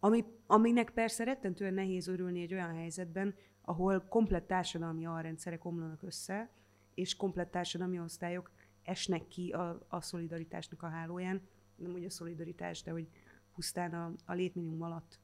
ami, 0.00 0.24
aminek 0.46 0.90
persze 0.90 1.24
rettentően 1.24 1.74
nehéz 1.74 2.06
örülni 2.06 2.42
egy 2.42 2.52
olyan 2.52 2.74
helyzetben, 2.74 3.34
ahol 3.60 4.00
komplett 4.08 4.46
társadalmi 4.46 5.06
alrendszerek 5.06 5.64
omlanak 5.64 6.02
össze, 6.02 6.50
és 6.94 7.16
komplett 7.16 7.50
társadalmi 7.50 8.00
osztályok 8.00 8.50
esnek 8.82 9.28
ki 9.28 9.50
a, 9.50 9.86
a 9.88 10.00
szolidaritásnak 10.00 10.82
a 10.82 10.88
hálóján, 10.88 11.40
nem 11.76 11.92
úgy 11.92 12.04
a 12.04 12.10
szolidaritás, 12.10 12.82
de 12.82 12.90
hogy 12.90 13.08
pusztán 13.54 13.94
a, 13.94 14.12
a 14.24 14.32
létminimum 14.32 14.82
alatt 14.82 15.18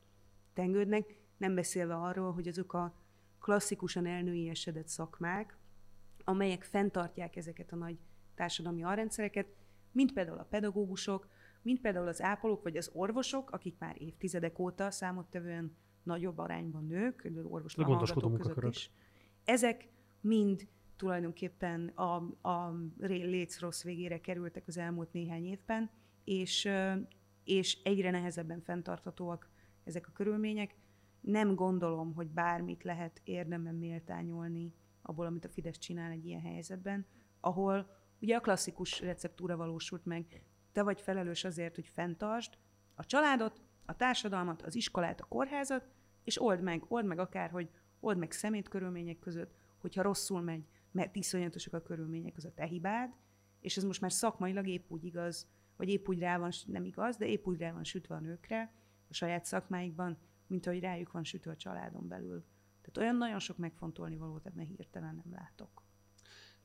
tengődnek, 0.52 1.21
nem 1.42 1.54
beszélve 1.54 1.94
arról, 1.94 2.32
hogy 2.32 2.48
azok 2.48 2.72
a 2.72 2.94
klasszikusan 3.40 4.06
elnőiesedett 4.06 4.88
szakmák, 4.88 5.56
amelyek 6.24 6.62
fenntartják 6.62 7.36
ezeket 7.36 7.72
a 7.72 7.76
nagy 7.76 7.98
társadalmi 8.34 8.82
alrendszereket, 8.82 9.46
mint 9.92 10.12
például 10.12 10.38
a 10.38 10.46
pedagógusok, 10.50 11.28
mint 11.62 11.80
például 11.80 12.08
az 12.08 12.22
ápolók 12.22 12.62
vagy 12.62 12.76
az 12.76 12.90
orvosok, 12.92 13.50
akik 13.50 13.74
már 13.78 14.02
évtizedek 14.02 14.58
óta 14.58 14.90
számottevően 14.90 15.76
nagyobb 16.02 16.38
arányban 16.38 16.86
nők, 16.86 17.30
orvoslahallgatók 17.42 18.14
között 18.14 18.30
munkakörök. 18.30 18.74
is. 18.74 18.90
Ezek 19.44 19.88
mind 20.20 20.68
tulajdonképpen 20.96 21.88
a, 21.88 22.14
a 22.48 22.74
léc 22.98 23.58
rossz 23.60 23.82
végére 23.82 24.20
kerültek 24.20 24.66
az 24.66 24.78
elmúlt 24.78 25.12
néhány 25.12 25.46
évben, 25.46 25.90
és, 26.24 26.68
és 27.44 27.78
egyre 27.82 28.10
nehezebben 28.10 28.60
fenntarthatóak 28.60 29.50
ezek 29.84 30.06
a 30.08 30.12
körülmények 30.12 30.74
nem 31.22 31.54
gondolom, 31.54 32.14
hogy 32.14 32.30
bármit 32.30 32.82
lehet 32.82 33.20
érdemben 33.24 33.74
méltányolni 33.74 34.74
abból, 35.02 35.26
amit 35.26 35.44
a 35.44 35.48
Fidesz 35.48 35.78
csinál 35.78 36.10
egy 36.10 36.26
ilyen 36.26 36.40
helyzetben, 36.40 37.06
ahol 37.40 37.90
ugye 38.20 38.36
a 38.36 38.40
klasszikus 38.40 39.00
receptúra 39.00 39.56
valósult 39.56 40.04
meg. 40.04 40.44
Te 40.72 40.82
vagy 40.82 41.00
felelős 41.00 41.44
azért, 41.44 41.74
hogy 41.74 41.86
fenntartsd 41.86 42.58
a 42.94 43.04
családot, 43.04 43.62
a 43.84 43.96
társadalmat, 43.96 44.62
az 44.62 44.74
iskolát, 44.74 45.20
a 45.20 45.24
kórházat, 45.24 45.88
és 46.24 46.42
old 46.42 46.62
meg, 46.62 46.84
old 46.88 47.04
meg 47.04 47.18
akár, 47.18 47.50
hogy 47.50 47.70
old 48.00 48.18
meg 48.18 48.32
szemét 48.32 48.68
körülmények 48.68 49.18
között, 49.18 49.54
hogyha 49.78 50.02
rosszul 50.02 50.40
megy, 50.40 50.64
mert 50.90 51.16
iszonyatosak 51.16 51.72
a 51.72 51.82
körülmények, 51.82 52.36
az 52.36 52.44
a 52.44 52.54
te 52.54 52.64
hibád, 52.64 53.14
és 53.60 53.76
ez 53.76 53.84
most 53.84 54.00
már 54.00 54.12
szakmailag 54.12 54.68
épp 54.68 54.90
úgy 54.90 55.04
igaz, 55.04 55.46
vagy 55.76 55.88
épp 55.88 56.08
úgy 56.08 56.18
rá 56.18 56.38
van, 56.38 56.50
nem 56.66 56.84
igaz, 56.84 57.16
de 57.16 57.26
épp 57.26 57.46
úgy 57.46 57.58
rá 57.58 57.72
van 57.72 57.84
sütve 57.84 58.14
a 58.14 58.20
nőkre 58.20 58.72
a 59.08 59.14
saját 59.14 59.44
szakmáikban, 59.44 60.18
mint 60.52 60.66
ahogy 60.66 60.80
rájuk 60.80 61.12
van 61.12 61.24
sütő 61.24 61.50
a 61.50 61.56
családon 61.56 62.08
belül. 62.08 62.44
Tehát 62.80 62.98
olyan 62.98 63.16
nagyon 63.16 63.38
sok 63.38 63.58
megfontolni 63.58 64.16
valót 64.16 64.46
ebben 64.46 64.64
hirtelen 64.64 65.14
nem 65.14 65.32
látok. 65.32 65.82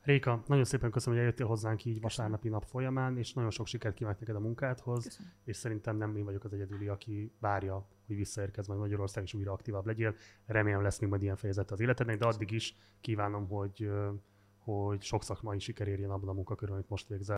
Réka, 0.02 0.44
nagyon 0.48 0.64
szépen 0.64 0.92
köszönöm, 0.92 1.18
hogy 1.18 1.26
eljöttél 1.26 1.48
hozzánk 1.48 1.86
így 1.86 2.02
vasárnapi 2.02 2.50
nap 2.50 2.64
folyamán, 2.64 3.18
és 3.18 3.34
nagyon 3.34 3.50
sok 3.50 3.68
sikert 3.68 3.96
kívánok 3.96 4.20
neked 4.20 4.36
a 4.36 4.40
munkádhoz, 4.40 5.04
köszönöm. 5.04 5.32
és 5.44 5.56
szerintem 5.56 5.98
nem 5.98 6.16
én 6.16 6.24
vagyok 6.24 6.44
az 6.44 6.54
egyedüli, 6.54 6.88
aki 6.88 7.32
várja, 7.40 7.88
hogy 8.06 8.16
visszaérkezz 8.16 8.68
majd 8.68 8.80
Magyarország, 8.80 9.24
és 9.24 9.34
újra 9.34 9.52
aktívabb 9.52 9.86
legyél. 9.86 10.16
Remélem 10.46 10.82
lesz 10.82 11.00
még 11.00 11.10
majd 11.10 11.22
ilyen 11.22 11.36
fejezet 11.36 11.72
az 11.72 11.80
életednek, 11.80 12.18
de 12.18 12.26
addig 12.26 12.52
is 12.52 12.76
kívánom, 13.02 13.48
hogy, 13.48 13.90
hogy 14.58 15.02
sok 15.02 15.24
szakmai 15.24 15.60
siker 15.60 15.88
érjen 15.88 16.10
abban 16.10 16.30
a 16.30 16.34
munkakörön, 16.34 16.74
amit 16.74 16.90
most 16.90 17.08
végzel. 17.08 17.36